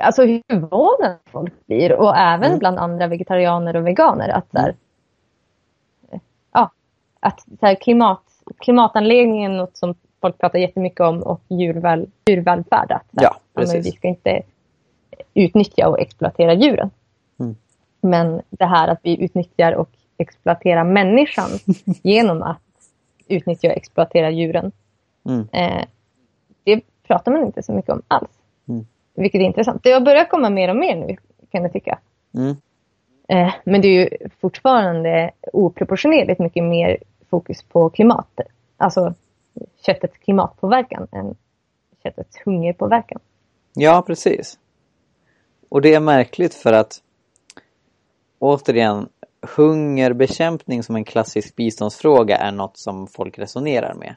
Alltså 0.04 0.26
hur 0.26 0.42
förvånade 0.50 1.18
folk 1.26 1.68
blir 1.68 1.94
och 1.94 2.18
även 2.18 2.48
mm. 2.48 2.60
bland 2.60 2.80
andra 2.80 3.08
vegetarianer 3.08 3.76
och 3.76 3.88
veganer. 3.88 4.30
Att, 4.30 4.48
här, 4.54 4.76
mm. 6.10 6.20
ja, 6.52 6.72
att 7.20 7.42
så 7.42 7.66
här, 7.66 7.76
klimat, 7.76 8.24
klimatanläggningen 8.58 9.52
är 9.52 9.58
något 9.58 9.78
som 9.78 9.96
folk 10.22 10.38
pratar 10.38 10.60
jättemycket 10.60 11.00
om 11.00 11.24
och 11.24 11.42
djurväl, 11.48 12.08
djurvälfärd. 12.26 12.92
Att, 12.92 13.06
ja, 13.12 13.40
precis. 13.56 13.86
vi 13.86 13.92
ska 13.92 14.08
inte 14.08 14.42
utnyttja 15.34 15.88
och 15.90 16.00
exploatera 16.00 16.54
djuren. 16.54 16.90
Mm. 17.40 17.56
Men 18.02 18.42
det 18.50 18.66
här 18.66 18.88
att 18.88 19.00
vi 19.04 19.24
utnyttjar 19.24 19.74
och 19.74 19.90
exploaterar 20.18 20.84
människan 20.84 21.50
genom 22.04 22.44
att 22.44 22.62
utnyttja 23.28 23.68
och 23.68 23.78
exploatera 23.78 24.30
djuren. 24.30 24.72
Mm. 25.26 25.48
Eh, 25.52 25.86
det 26.64 26.82
pratar 27.08 27.32
man 27.32 27.46
inte 27.46 27.64
så 27.64 27.72
mycket 27.72 27.92
om 27.92 28.02
alls. 28.08 28.32
Mm. 28.68 28.86
Vilket 29.16 29.42
är 29.42 29.46
intressant. 29.46 29.84
Det 29.84 29.92
har 29.92 30.02
börjat 30.02 30.30
komma 30.30 30.50
mer 30.50 30.70
och 30.70 30.76
mer 30.76 30.96
nu 30.96 31.18
kan 31.52 31.64
jag 31.64 31.74
tycka. 31.74 32.00
Mm. 32.34 32.56
Eh, 33.28 33.54
men 33.64 33.82
det 33.82 33.88
är 33.88 34.00
ju 34.02 34.10
fortfarande 34.42 35.32
oproportionerligt 35.54 36.40
mycket 36.40 36.64
mer 36.64 36.98
fokus 37.30 37.64
på 37.64 37.90
klimatet. 37.90 38.48
Alltså 38.78 39.14
köttets 39.86 40.18
klimatpåverkan 40.18 41.08
än 41.12 41.36
köttets 42.04 42.38
hungerpåverkan. 42.46 43.20
Ja, 43.74 44.04
precis. 44.08 44.60
Och 45.70 45.82
det 45.82 45.94
är 45.94 46.00
märkligt 46.00 46.54
för 46.54 46.74
att 46.74 47.02
återigen, 48.40 49.10
hungerbekämpning 49.56 50.84
som 50.84 50.96
en 50.96 51.04
klassisk 51.04 51.56
biståndsfråga 51.56 52.38
är 52.38 52.52
något 52.52 52.78
som 52.78 53.08
folk 53.08 53.40
resonerar 53.40 53.94
med. 53.94 54.16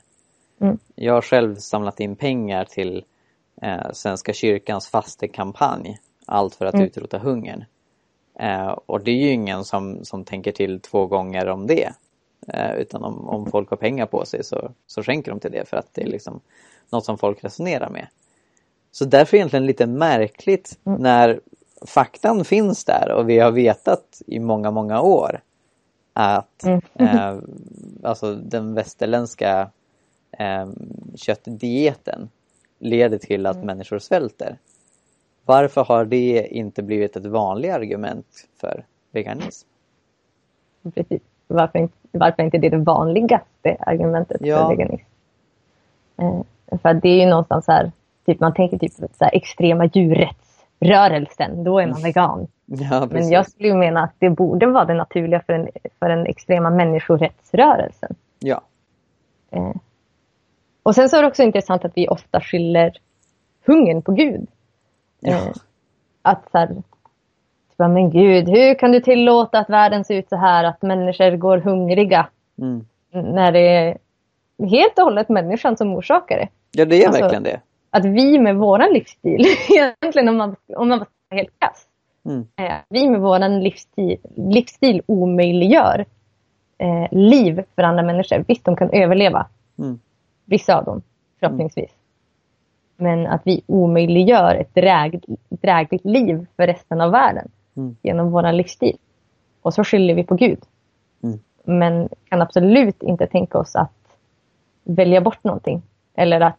Mm. 0.61 0.79
Jag 0.95 1.15
har 1.15 1.23
själv 1.23 1.57
samlat 1.57 2.01
in 2.01 2.17
pengar 2.17 2.65
till 2.65 3.05
eh, 3.63 3.93
Svenska 3.93 4.33
kyrkans 4.33 4.89
fastekampanj. 4.89 5.99
Allt 6.27 6.55
för 6.55 6.67
att 6.67 6.75
mm. 6.75 6.87
utrota 6.87 7.19
hungern. 7.19 7.65
Eh, 8.39 8.79
och 8.87 9.05
det 9.05 9.11
är 9.11 9.17
ju 9.17 9.31
ingen 9.31 9.65
som, 9.65 10.05
som 10.05 10.25
tänker 10.25 10.53
till 10.53 10.81
två 10.81 11.07
gånger 11.07 11.49
om 11.49 11.67
det. 11.67 11.93
Eh, 12.49 12.75
utan 12.75 13.05
om, 13.05 13.29
om 13.29 13.51
folk 13.51 13.71
har 13.71 13.77
pengar 13.77 14.07
på 14.07 14.25
sig 14.25 14.45
så, 14.45 14.71
så 14.87 15.03
skänker 15.03 15.31
de 15.31 15.41
till 15.41 15.53
det 15.53 15.69
för 15.69 15.77
att 15.77 15.95
det 15.95 16.03
är 16.03 16.07
liksom 16.07 16.41
något 16.91 17.05
som 17.05 17.19
folk 17.19 17.45
resonerar 17.45 17.91
med. 17.91 18.07
Så 18.91 19.05
därför 19.05 19.37
är 19.37 19.39
det 19.39 19.41
egentligen 19.41 19.67
lite 19.67 19.87
märkligt 19.87 20.79
Mm. 20.85 21.03
när 21.03 21.41
faktan 21.87 22.45
finns 22.45 22.85
där 22.85 23.13
och 23.13 23.29
vi 23.29 23.39
har 23.39 23.51
vetat 23.51 24.23
i 24.27 24.39
många, 24.39 24.71
många 24.71 25.01
år 25.01 25.41
att 26.13 26.65
Mm. 26.65 26.81
eh, 26.95 27.39
alltså 28.03 28.35
den 28.35 28.75
västerländska 28.75 29.71
eh, 30.39 30.69
köttdieten 31.15 32.31
leder 32.79 33.19
till 33.19 33.47
att 33.47 33.65
människor 33.65 33.99
svälter. 33.99 34.59
Varför 35.45 35.85
har 35.85 36.05
det 36.05 36.49
inte 36.51 36.83
blivit 36.83 37.17
ett 37.17 37.27
vanligt 37.27 37.73
argument 37.73 38.49
för 38.57 38.85
veganism? 39.11 39.69
Precis. 40.95 41.23
Varför, 41.53 41.79
inte- 41.79 41.95
varför 42.11 42.43
inte 42.43 42.59
det 42.59 42.67
är 42.67 42.71
det 42.71 42.77
vanligaste 42.79 43.77
argumentet 43.81 44.37
Ja. 44.41 44.57
för 44.59 44.69
veganism? 44.69 45.05
Eh, 46.19 46.79
för 46.83 46.95
det 46.95 47.09
är 47.09 47.21
ju 47.25 47.27
någonstans 47.31 47.65
så 47.65 47.73
här, 47.73 47.93
typ 48.27 48.41
man 48.41 48.55
tänker 48.55 48.79
typ 48.79 48.93
så 48.93 49.07
här, 49.25 49.35
extrema 49.37 49.85
djurrättsrörelsen, 49.85 51.65
då 51.65 51.79
är 51.79 51.87
man 51.87 52.03
vegan. 52.03 52.47
Ja, 52.67 53.09
Men 53.11 53.29
jag 53.31 53.47
skulle 53.51 53.69
ju 53.69 53.75
mena 53.75 54.03
att 54.05 54.15
det 54.19 54.31
borde 54.31 54.67
vara 54.67 54.85
det 54.85 54.95
naturliga 54.95 55.41
för 55.47 55.53
den, 55.53 55.69
för 55.99 56.09
den 56.09 56.27
extrema 56.27 56.71
människorättsrörelsen. 56.71 58.15
Ja. 58.39 58.61
Eh. 59.51 59.73
Och 60.83 60.95
sen 60.95 61.09
så 61.09 61.17
är 61.17 61.23
det 61.23 61.29
också 61.29 61.43
intressant 61.43 61.85
att 61.85 61.93
vi 61.97 62.09
ofta 62.09 62.41
skyller 62.41 62.93
hungern 63.67 64.03
på 64.03 64.13
Gud. 64.13 64.49
Ja. 65.21 65.33
Eh, 65.33 65.53
att 66.23 66.51
så 66.51 66.59
här, 66.59 66.83
men 67.79 68.11
Gud, 68.11 68.49
hur 68.49 68.75
kan 68.75 68.93
du 68.93 69.01
tillåta 69.01 69.59
att 69.59 69.71
världen 69.71 70.05
ser 70.05 70.15
ut 70.15 70.29
så 70.29 70.37
här, 70.37 70.65
att 70.65 70.83
människor 70.83 71.37
går 71.37 71.59
hungriga 71.59 72.29
Mm. 72.59 72.85
när 73.13 73.53
det 73.53 73.61
är 73.69 73.99
helt 74.71 74.99
och 74.99 75.05
hållet 75.05 75.29
människan 75.29 75.77
som 75.77 75.95
orsakar 75.95 76.37
det? 76.39 76.49
ja, 76.73 76.85
det 76.85 77.03
är 77.03 77.07
Alltså- 77.07 77.23
verkligen 77.23 77.43
det. 77.43 77.61
Att 77.91 78.05
vi 78.05 78.39
med 78.39 78.57
våran 78.57 78.93
livsstil, 78.93 79.45
egentligen 79.71 80.29
om 80.29 80.37
man, 80.37 80.57
om 80.77 80.89
man 80.89 80.99
var 80.99 81.37
helt 81.37 81.59
kass, 81.59 81.87
Mm. 82.25 82.47
eh, 82.57 82.73
vi 82.89 83.09
med 83.09 83.21
våran 83.21 83.61
livsstil, 83.63 84.17
livsstil 84.37 85.03
omöjliggör 85.07 86.05
eh, 86.79 87.07
liv 87.11 87.63
för 87.77 87.83
andra 87.83 88.03
människor. 88.03 88.45
Visst, 88.49 88.65
de 88.65 88.77
kan 88.77 88.91
överleva, 88.91 89.47
Mm. 89.79 89.99
vissa 90.45 90.79
av 90.79 90.85
dem, 90.85 91.03
förhoppningsvis. 91.41 91.91
Men 92.97 93.27
att 93.27 93.41
vi 93.45 93.63
omöjliggör 93.67 94.55
ett 94.55 94.75
dräg, 94.75 95.21
drägligt 95.49 96.05
liv 96.05 96.47
för 96.57 96.67
resten 96.67 97.01
av 97.01 97.11
världen 97.11 97.51
Mm. 97.77 97.97
genom 98.03 98.31
våran 98.31 98.57
livsstil. 98.57 98.99
Och 99.63 99.75
så 99.75 99.85
skyller 99.85 100.15
vi 100.15 100.25
på 100.25 100.35
Gud. 100.35 100.59
Mm. 101.23 101.39
Men 101.65 102.09
kan 102.29 102.43
absolut 102.43 103.03
inte 103.03 103.27
tänka 103.27 103.59
oss 103.59 103.77
att 103.77 104.19
välja 104.85 105.21
bort 105.21 105.45
någonting. 105.45 105.83
Eller 106.15 106.41
att 106.41 106.59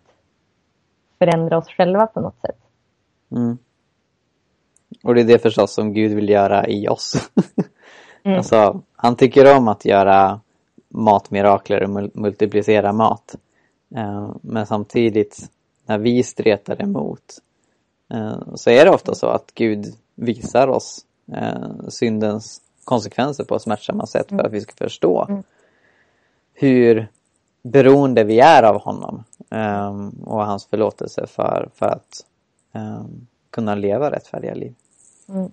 förändra 1.20 1.58
oss 1.58 1.68
själva 1.68 2.08
på 2.08 2.20
något 2.22 2.40
sätt. 2.42 2.58
Mm. 3.32 3.58
Och 5.04 5.16
det 5.16 5.22
är 5.22 5.26
det 5.26 5.40
förstås 5.40 5.74
som 5.74 5.94
Gud 5.94 6.12
vill 6.12 6.30
göra 6.30 6.68
i 6.68 6.88
oss. 6.88 7.30
Mm. 8.26 8.38
Alltså, 8.38 8.82
han 8.96 9.16
tycker 9.16 9.58
om 9.58 9.68
att 9.68 9.86
göra 9.86 10.40
matmirakler 10.90 11.84
och 11.84 11.90
mul- 11.90 12.12
multiplicera 12.14 12.94
mat. 12.94 13.36
Eh, 13.96 14.36
men 14.42 14.66
samtidigt 14.66 15.50
när 15.86 15.98
vi 15.98 16.24
stretar 16.24 16.82
emot 16.82 17.24
eh, 18.14 18.56
så 18.56 18.70
är 18.70 18.86
det 18.86 18.92
ofta 18.92 19.16
så 19.16 19.28
att 19.28 19.52
Gud 19.54 19.86
visar 20.16 20.68
oss 20.68 21.06
eh, 21.34 21.88
syndens 21.90 22.62
konsekvenser 22.84 23.44
på 23.44 23.60
smärtsamma 23.60 24.06
sätt 24.06 24.30
för 24.30 24.40
att 24.46 24.52
vi 24.52 24.62
ska 24.62 24.74
förstå 24.74 25.26
Mm. 25.30 25.44
hur 26.54 27.08
beroende 27.62 28.24
vi 28.24 28.40
är 28.40 28.64
av 28.64 28.82
honom 28.82 29.24
eh, 29.50 30.10
och 30.26 30.46
hans 30.46 30.66
förlåtelse 30.66 31.28
för, 31.28 31.70
för 31.76 31.86
att 31.86 32.26
eh, 32.74 33.04
kunna 33.50 33.76
leva 33.76 34.12
rättfärdiga 34.12 34.54
liv. 34.54 34.76
Ja, 35.26 35.50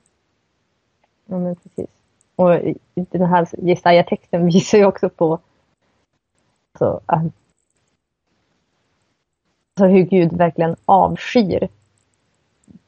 men 1.38 1.56
precis. 1.56 1.90
Och 2.36 2.50
den 2.94 3.22
här 3.22 3.48
Jesaja-texten 3.58 4.46
visar 4.46 4.78
ju 4.78 4.84
också 4.84 5.08
på 5.08 5.38
alltså, 6.72 7.00
att, 7.06 7.22
alltså 9.74 9.94
hur 9.94 10.02
Gud 10.02 10.32
verkligen 10.32 10.76
avskyr 10.84 11.68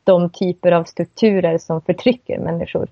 de 0.05 0.31
typer 0.31 0.73
av 0.73 0.85
strukturer 0.85 1.59
som 1.59 1.81
förtrycker 1.81 2.39
människor. 2.39 2.89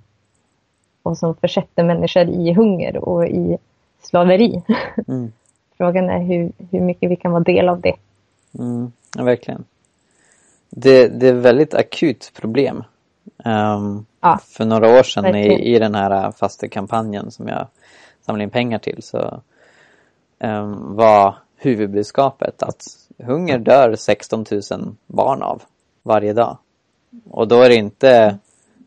Och 1.03 1.19
som 1.19 1.35
försätter 1.35 1.85
människor 1.85 2.23
i 2.23 2.53
hunger 2.53 2.97
och 2.97 3.27
i 3.27 3.59
slaveri. 4.03 4.63
Mm. 5.09 5.33
Frågan 5.77 6.11
är 6.11 6.19
hur, 6.19 6.53
hur 6.71 6.81
mycket 6.81 7.11
vi 7.11 7.17
kan 7.17 7.33
vara 7.33 7.43
del 7.43 7.69
av 7.69 7.81
det. 7.81 7.95
Mm, 8.59 8.93
ja, 9.17 9.25
verkligen. 9.25 9.65
Det, 10.71 11.09
det 11.09 11.29
är 11.29 11.35
ett 11.35 11.43
väldigt 11.43 11.75
akut 11.75 12.33
problem. 12.35 12.85
Ehm, 13.45 14.05
Ja, 14.21 14.39
för 14.43 14.65
några 14.65 14.99
år 14.99 15.03
sedan 15.03 15.37
i, 15.37 15.75
i 15.75 15.79
den 15.79 15.95
här 15.95 16.31
fastekampanjen 16.31 17.31
som 17.31 17.49
jag 17.49 17.67
samlade 18.21 18.45
in 18.45 18.51
pengar 18.51 18.79
till 18.79 19.03
så 19.03 19.41
um, 20.39 20.97
var 20.97 21.35
huvudbudskapet 21.57 22.63
att 22.63 22.83
hunger 23.19 23.59
dör 23.59 23.95
16 23.97 24.45
000 24.51 24.97
barn 25.07 25.43
av 25.43 25.63
varje 26.03 26.33
dag. 26.33 26.59
Och 27.31 27.49
då 27.49 27.63
är 27.63 27.69
det 27.69 27.75
inte 27.75 28.39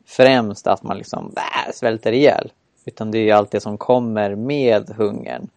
främst 0.05 0.67
att 0.67 0.83
man 0.83 0.97
liksom 0.97 1.31
bä, 1.35 1.73
svälter 1.73 2.11
ihjäl. 2.11 2.51
Utan 2.85 3.11
det 3.11 3.17
är 3.17 3.23
ju 3.23 3.31
allt 3.31 3.51
det 3.51 3.59
som 3.59 3.77
kommer 3.77 4.35
med 4.35 4.89
hungern. 4.89 5.47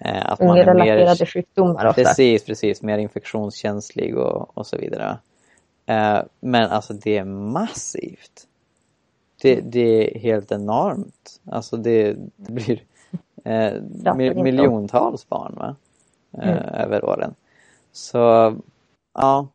Eh, 0.00 0.30
att 0.32 0.40
man 0.40 0.58
är 0.58 0.74
mer 0.74 1.26
sjukdomar 1.26 1.86
ofta. 1.86 2.02
Precis, 2.02 2.44
precis. 2.44 2.82
Mer 2.82 2.98
infektionskänslig 2.98 4.18
och, 4.18 4.58
och 4.58 4.66
så 4.66 4.76
vidare. 4.76 5.18
Eh, 5.86 6.18
men 6.40 6.70
alltså 6.70 6.92
det 6.92 7.18
är 7.18 7.24
massivt. 7.24 8.46
Det, 9.42 9.60
det 9.60 10.16
är 10.16 10.18
helt 10.20 10.52
enormt. 10.52 11.40
Alltså 11.50 11.76
det, 11.76 12.16
det 12.36 12.52
blir 12.52 12.82
eh, 13.44 14.34
miljontals 14.42 15.28
barn 15.28 15.54
va? 15.56 15.76
Eh, 16.38 16.48
Mm. 16.48 16.58
över 16.74 17.04
åren. 17.04 17.34
Så 17.92 18.18
ja, 19.14 19.46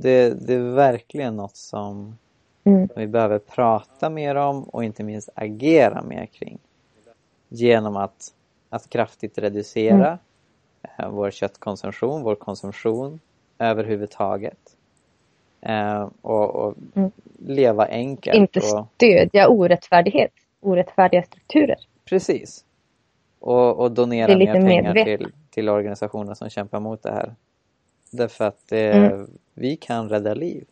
det, 0.00 0.46
det 0.46 0.54
är 0.54 0.74
verkligen 0.74 1.36
något 1.36 1.56
som 1.56 2.16
Mm. 2.64 2.88
vi 2.96 3.06
behöver 3.06 3.38
prata 3.38 4.10
mer 4.10 4.34
om 4.34 4.62
och 4.64 4.84
inte 4.84 5.02
minst 5.02 5.28
agera 5.34 6.02
mer 6.02 6.26
kring. 6.26 6.58
Genom 7.48 7.96
att, 7.96 8.32
att 8.70 8.90
kraftigt 8.90 9.38
reducera 9.38 10.18
eh, 10.82 11.08
vår 11.10 11.30
köttkonsumtion, 11.30 12.22
vår 12.22 12.34
konsumtion 12.34 13.20
överhuvudtaget. 13.58 14.76
Eh, 15.60 16.08
och, 16.22 16.50
och 16.54 16.74
Mm. 16.94 17.10
leva 17.38 17.86
enkelt. 17.86 18.36
Inte 18.36 18.60
och, 18.60 18.86
stödja 18.96 19.48
orättfärdighet, 19.48 20.32
orättfärdiga 20.60 21.22
strukturer. 21.22 21.76
precis. 22.04 22.64
Och, 23.38 23.78
och 23.80 23.92
donera 23.92 24.36
mer 24.36 24.52
pengar 24.52 24.94
till, 25.04 25.32
till 25.50 25.68
organisationer 25.68 26.34
som 26.34 26.48
kämpar 26.50 26.80
mot 26.80 27.02
det 27.02 27.12
här. 27.12 27.34
Därför 28.10 28.44
att 28.44 28.72
eh, 28.72 28.96
Mm. 28.96 29.26
vi 29.54 29.76
kan 29.76 30.08
rädda 30.08 30.34
liv. 30.34 30.64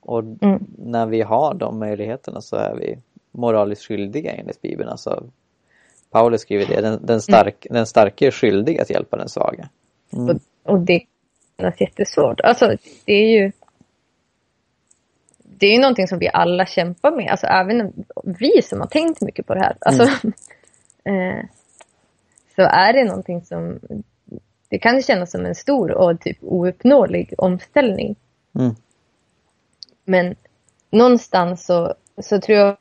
Och 0.00 0.20
Mm. 0.22 0.66
när 0.78 1.06
vi 1.06 1.22
har 1.22 1.54
de 1.54 1.78
möjligheterna 1.78 2.40
så 2.40 2.56
är 2.56 2.74
vi 2.74 2.98
moraliskt 3.30 3.82
skyldiga 3.84 4.32
enligt 4.32 4.62
Bibeln. 4.62 4.88
Alltså, 4.88 5.24
Paulus 6.10 6.40
skriver 6.40 6.66
det, 6.66 6.80
den, 6.80 7.06
den, 7.06 7.20
stark, 7.20 7.66
den 7.70 7.86
starke 7.86 8.26
är 8.26 8.30
skyldig 8.30 8.80
att 8.80 8.90
hjälpa 8.90 9.16
den 9.16 9.28
svaga. 9.28 9.68
Mm. 10.12 10.28
Och, 10.28 10.72
och 10.72 10.80
det 10.80 11.02
känns 11.60 11.80
jättesvårt. 11.80 12.40
Alltså, 12.40 12.76
det 13.04 13.12
är 13.12 13.40
ju 13.42 13.52
det 15.42 15.66
är 15.66 15.72
ju 15.72 15.80
någonting 15.80 16.08
som 16.08 16.18
vi 16.18 16.28
alla 16.32 16.66
kämpar 16.66 17.10
med. 17.16 17.30
Alltså 17.30 17.46
även 17.46 17.92
vi 18.24 18.62
som 18.62 18.80
har 18.80 18.86
tänkt 18.86 19.20
mycket 19.22 19.46
på 19.46 19.54
det 19.54 19.60
här. 19.60 19.76
Alltså, 19.80 20.02
eh, 21.04 21.44
så 22.56 22.62
är 22.62 22.92
det 22.92 23.04
någonting 23.04 23.42
som 23.44 23.78
det 24.70 24.78
kan 24.78 25.02
kännas 25.02 25.30
som 25.30 25.46
en 25.46 25.54
stor 25.54 25.90
och 25.90 26.20
typ 26.20 26.38
ouppnåelig 26.40 27.34
omställning. 27.38 28.16
Mm. 28.58 28.74
Men 30.04 30.36
någonstans 30.90 31.64
så, 31.66 31.94
så 32.22 32.40
tror 32.40 32.58
jag 32.58 32.76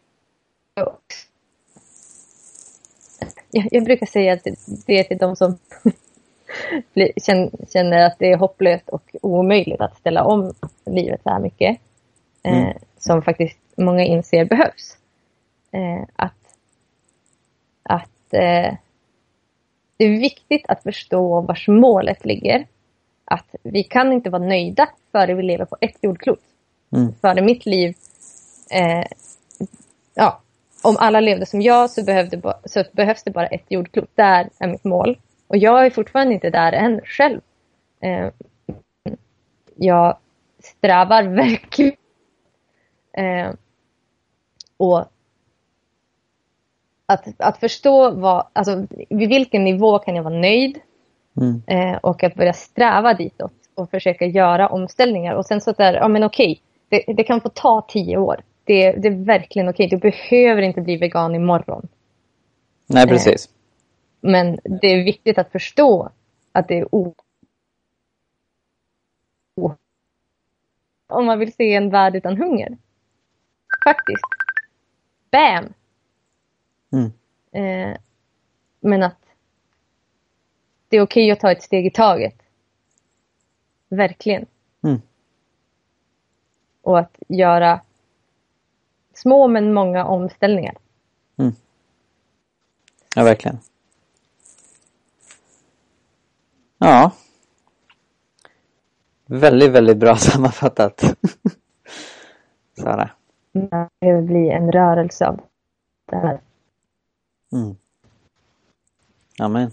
jag, 3.52 3.68
jag 3.72 3.84
brukar 3.84 4.06
säga 4.06 4.34
att 4.34 4.48
det 4.86 5.00
är 5.00 5.04
till 5.04 5.18
de 5.18 5.36
som 5.36 5.58
känner 7.74 8.06
att 8.06 8.20
det 8.20 8.32
är 8.32 8.38
hopplöst 8.38 8.90
och 8.90 9.16
omöjligt 9.22 9.82
att 9.82 9.98
ställa 9.98 10.24
om 10.24 10.54
livet 10.86 11.24
så 11.24 11.30
här 11.30 11.40
mycket. 11.40 11.80
Eh, 12.44 12.58
Mm. 12.58 12.78
Som 12.98 13.22
faktiskt 13.22 13.58
många 13.76 14.04
inser 14.04 14.46
behövs. 14.46 14.98
Eh, 15.72 16.04
att 16.16 16.34
att 17.84 18.34
eh, 18.34 18.74
det 20.00 20.06
är 20.06 20.20
viktigt 20.20 20.66
att 20.68 20.84
förstå 20.84 21.42
vars 21.42 21.68
målet 21.68 22.26
ligger. 22.26 22.68
Att 23.26 23.56
vi 23.64 23.84
kan 23.84 24.14
inte 24.14 24.30
vara 24.30 24.44
nöjda 24.44 24.90
före 25.12 25.34
vi 25.34 25.44
lever 25.44 25.66
på 25.66 25.78
ett 25.82 25.98
jordklot. 26.02 26.40
Mm. 26.96 27.14
Före 27.22 27.42
mitt 27.42 27.66
liv 27.66 27.96
eh, 28.72 29.06
ja, 30.14 30.42
om 30.82 30.98
alla 31.00 31.20
levde 31.20 31.46
som 31.46 31.62
jag 31.62 31.90
så, 31.90 32.04
behövde, 32.04 32.54
så 32.66 32.84
behövs 32.92 33.24
det 33.24 33.32
bara 33.32 33.48
ett 33.48 33.66
jordklot. 33.70 34.10
Där 34.16 34.50
är 34.60 34.68
mitt 34.68 34.84
mål. 34.84 35.18
Och 35.48 35.58
jag 35.58 35.86
är 35.86 35.90
fortfarande 35.90 36.34
inte 36.34 36.50
där 36.50 36.72
än 36.72 37.02
själv. 37.06 37.42
Eh, 38.02 38.30
jag 39.76 40.18
strävar 40.60 41.24
verkligen. 41.36 41.96
Eh, 43.14 43.52
och 44.78 45.06
att, 47.10 47.28
att 47.38 47.58
förstå 47.58 48.12
vad, 48.12 48.48
alltså, 48.54 48.88
vid 49.10 49.30
vilken 49.30 49.64
nivå 49.64 50.00
kan 50.00 50.16
jag 50.16 50.24
vara 50.24 50.40
nöjd 50.40 50.80
mm. 51.38 51.62
eh, 51.68 51.98
och 51.98 52.24
att 52.24 52.36
börja 52.36 52.54
sträva 52.54 53.14
ditåt 53.14 53.54
och 53.76 53.90
försöka 53.90 54.26
göra 54.26 54.70
omställningar. 54.70 55.36
Och 55.36 55.46
sen 55.46 55.62
så 55.62 55.72
där, 55.72 55.94
ja 55.94 56.08
men 56.08 56.24
okej, 56.24 56.62
det, 56.90 57.04
det 57.08 57.24
kan 57.24 57.42
få 57.42 57.50
ta 57.50 57.86
tio 57.88 58.18
år. 58.18 58.42
Det, 58.64 58.92
det 58.92 59.08
är 59.08 59.26
verkligen 59.26 59.70
okej. 59.70 59.88
Du 59.88 59.98
behöver 59.98 60.62
inte 60.62 60.82
bli 60.82 60.98
vegan 60.98 61.36
imorgon. 61.36 61.88
Nej, 62.88 63.08
precis. 63.08 63.46
Eh, 63.46 63.52
men 64.22 64.60
det 64.64 64.88
är 64.88 65.04
viktigt 65.04 65.38
att 65.38 65.52
förstå 65.52 66.10
att 66.52 66.68
det 66.68 66.78
är 66.78 66.96
o... 66.96 67.16
Om 71.08 71.26
man 71.26 71.40
vill 71.40 71.54
se 71.54 71.74
en 71.74 71.90
värld 71.90 72.16
utan 72.16 72.38
hunger. 72.38 72.78
Faktiskt. 73.84 74.26
Bam! 75.32 75.74
Mm. 76.92 77.12
Eh, 77.52 77.98
men 78.80 79.04
att 79.04 79.18
det 80.88 80.98
är 80.98 81.02
okej 81.02 81.32
att 81.32 81.40
ta 81.40 81.52
ett 81.52 81.64
steg 81.64 81.86
i 81.86 81.92
taget. 81.92 82.36
Verkligen. 83.90 84.46
Mm. 84.84 85.02
Och 86.82 87.00
att 87.00 87.18
göra 87.28 87.82
små 89.14 89.48
men 89.48 89.74
många 89.74 90.06
omställningar. 90.06 90.76
Mm. 91.38 91.54
Ja, 93.16 93.24
verkligen. 93.24 93.60
Ja. 96.78 97.12
Väldigt, 99.26 99.72
väldigt 99.72 99.98
bra 99.98 100.16
sammanfattat. 100.18 101.04
Sara. 102.78 103.10
Det 103.52 103.70
behöver 104.00 104.22
bli 104.22 104.50
en 104.50 104.72
rörelse 104.72 105.28
av 105.28 105.42
det 106.06 106.18
här. 106.18 106.40
Mm. 107.52 107.76
Amen. 109.40 109.72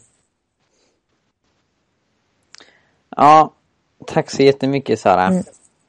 Ja, 3.16 3.52
tack 4.06 4.30
så 4.30 4.42
jättemycket 4.42 5.00
Sara. 5.00 5.26
Mm. 5.26 5.42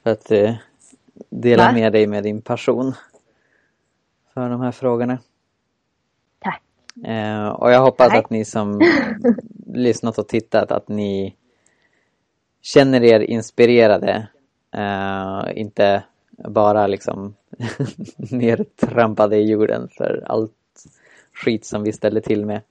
För 0.03 0.11
att 0.11 0.25
du 0.25 0.57
delar 1.29 1.73
med 1.73 1.93
dig 1.93 2.07
med 2.07 2.23
din 2.23 2.41
passion. 2.41 2.93
För 4.33 4.49
de 4.49 4.61
här 4.61 4.71
frågorna. 4.71 5.19
Tack. 6.39 6.63
Eh, 7.05 7.47
och 7.47 7.71
jag 7.71 7.81
hoppas 7.81 8.09
tack. 8.09 8.25
att 8.25 8.29
ni 8.29 8.45
som 8.45 8.81
lyssnat 9.73 10.17
och 10.17 10.27
tittat 10.27 10.71
att 10.71 10.87
ni 10.87 11.35
känner 12.61 13.03
er 13.03 13.19
inspirerade. 13.19 14.27
Eh, 14.71 15.43
inte 15.55 16.03
bara 16.37 16.87
liksom 16.87 17.35
nertrampade 18.17 19.37
i 19.37 19.49
jorden 19.49 19.89
för 19.97 20.23
allt 20.27 20.53
skit 21.43 21.65
som 21.65 21.83
vi 21.83 21.93
ställer 21.93 22.21
till 22.21 22.45
med. 22.45 22.61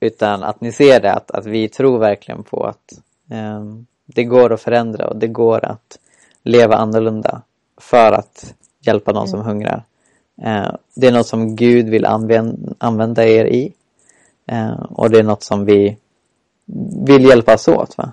Utan 0.00 0.42
att 0.42 0.60
ni 0.60 0.72
ser 0.72 1.00
det, 1.00 1.12
att, 1.12 1.30
att 1.30 1.46
vi 1.46 1.68
tror 1.68 1.98
verkligen 1.98 2.42
på 2.42 2.64
att 2.64 2.92
eh, 3.30 3.64
det 4.06 4.24
går 4.24 4.52
att 4.52 4.60
förändra 4.60 5.08
och 5.08 5.16
det 5.16 5.26
går 5.26 5.64
att 5.64 5.98
leva 6.42 6.76
annorlunda 6.76 7.42
för 7.76 8.12
att 8.12 8.54
hjälpa 8.80 9.26
som 9.26 9.40
mm. 9.40 9.46
hungrar. 9.46 9.84
Eh, 10.42 10.74
det 10.94 11.06
är 11.06 11.12
något 11.12 11.26
som 11.26 11.56
Gud 11.56 11.88
vill 11.88 12.04
använda, 12.04 12.72
använda 12.78 13.26
er 13.26 13.44
i. 13.44 13.72
Eh, 14.46 14.82
och 14.90 15.10
det 15.10 15.18
är 15.18 15.22
något 15.22 15.42
som 15.42 15.64
vi 15.64 15.96
vill 17.06 17.24
hjälpas 17.24 17.68
åt. 17.68 17.98
Va? 17.98 18.12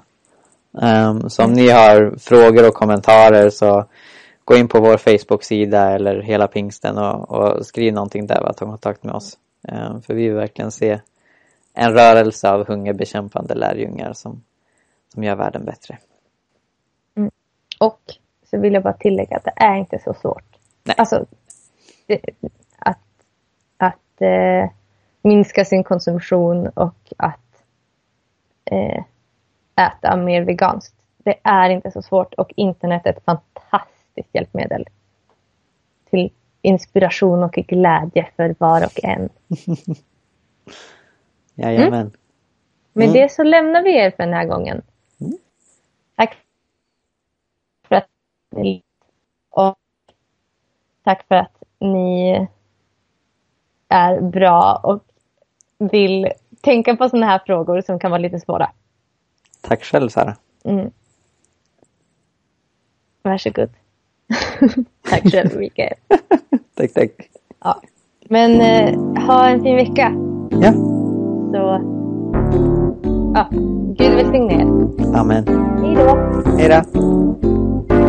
Um, 0.73 1.29
så 1.29 1.43
om 1.43 1.53
ni 1.53 1.69
har 1.69 2.15
frågor 2.19 2.67
och 2.67 2.73
kommentarer 2.73 3.49
så 3.49 3.85
gå 4.45 4.55
in 4.55 4.67
på 4.67 4.79
vår 4.79 4.97
Facebook-sida 4.97 5.91
eller 5.91 6.21
hela 6.21 6.47
pingsten 6.47 6.97
och, 6.97 7.31
och 7.31 7.65
skriv 7.65 7.93
någonting 7.93 8.27
där 8.27 8.49
och 8.49 8.57
ta 8.57 8.65
kontakt 8.65 9.03
med 9.03 9.15
oss. 9.15 9.37
Um, 9.67 10.01
för 10.01 10.13
vi 10.13 10.27
vill 10.27 10.33
verkligen 10.33 10.71
se 10.71 10.99
en 11.73 11.93
rörelse 11.93 12.49
av 12.49 12.67
hungerbekämpande 12.67 13.55
lärjungar 13.55 14.13
som, 14.13 14.43
som 15.13 15.23
gör 15.23 15.35
världen 15.35 15.65
bättre. 15.65 15.97
Mm. 17.15 17.31
Och 17.79 18.01
så 18.49 18.57
vill 18.59 18.73
jag 18.73 18.83
bara 18.83 18.93
tillägga 18.93 19.37
att 19.37 19.43
det 19.43 19.53
är 19.55 19.75
inte 19.75 19.99
så 19.99 20.13
svårt. 20.13 20.57
Nej. 20.83 20.95
Alltså, 20.97 21.25
det, 22.05 22.19
att, 22.77 22.97
att 23.77 24.21
eh, 24.21 24.69
minska 25.21 25.65
sin 25.65 25.83
konsumtion 25.83 26.67
och 26.67 27.13
att 27.17 27.63
eh, 28.65 29.03
äta 29.75 30.15
mer 30.15 30.41
veganskt. 30.41 30.95
Det 31.17 31.39
är 31.43 31.69
inte 31.69 31.91
så 31.91 32.01
svårt 32.01 32.33
och 32.33 32.53
internet 32.55 33.05
är 33.05 33.09
ett 33.09 33.25
fantastiskt 33.25 34.29
hjälpmedel. 34.33 34.87
Till 36.09 36.31
inspiration 36.61 37.43
och 37.43 37.51
glädje 37.51 38.29
för 38.35 38.55
var 38.59 38.85
och 38.85 39.03
en. 39.03 39.29
Jajamän. 41.55 41.93
Mm. 41.93 42.11
Med 42.93 43.07
mm. 43.07 43.21
det 43.21 43.31
så 43.31 43.43
lämnar 43.43 43.83
vi 43.83 43.97
er 43.97 44.11
för 44.11 44.23
den 44.23 44.33
här 44.33 44.45
gången. 44.45 44.81
Mm. 45.21 45.37
Tack 46.15 46.37
för 47.87 47.95
att 47.95 48.07
ni 48.55 48.83
och 49.49 49.77
tack 51.03 51.27
för 51.27 51.35
att 51.35 51.63
ni 51.79 52.47
är 53.87 54.21
bra 54.21 54.81
och 54.83 55.03
vill 55.77 56.31
tänka 56.61 56.95
på 56.95 57.09
sådana 57.09 57.25
här 57.25 57.41
frågor 57.45 57.81
som 57.81 57.99
kan 57.99 58.11
vara 58.11 58.21
lite 58.21 58.39
svåra. 58.39 58.71
Tack 59.61 59.83
själv 59.83 60.09
Sara. 60.09 60.35
Mm. 60.63 60.91
Varsågod. 63.21 63.69
tack 65.11 65.31
själv 65.31 65.49
Mikael. 65.59 65.93
tack, 66.75 66.93
tack. 66.93 67.11
Ja. 67.63 67.81
Men 68.29 68.61
eh, 68.61 68.99
ha 69.27 69.47
en 69.47 69.61
fin 69.63 69.75
vecka. 69.75 70.11
Ja. 70.61 70.73
Så, 71.53 71.81
ja, 73.35 73.47
Gud 73.97 74.11
välsigne 74.15 74.53
er. 74.53 74.67
Amen. 75.15 75.47
Hej 75.81 75.95
då. 75.95 76.17
Hej 76.57 76.69
då. 76.69 78.00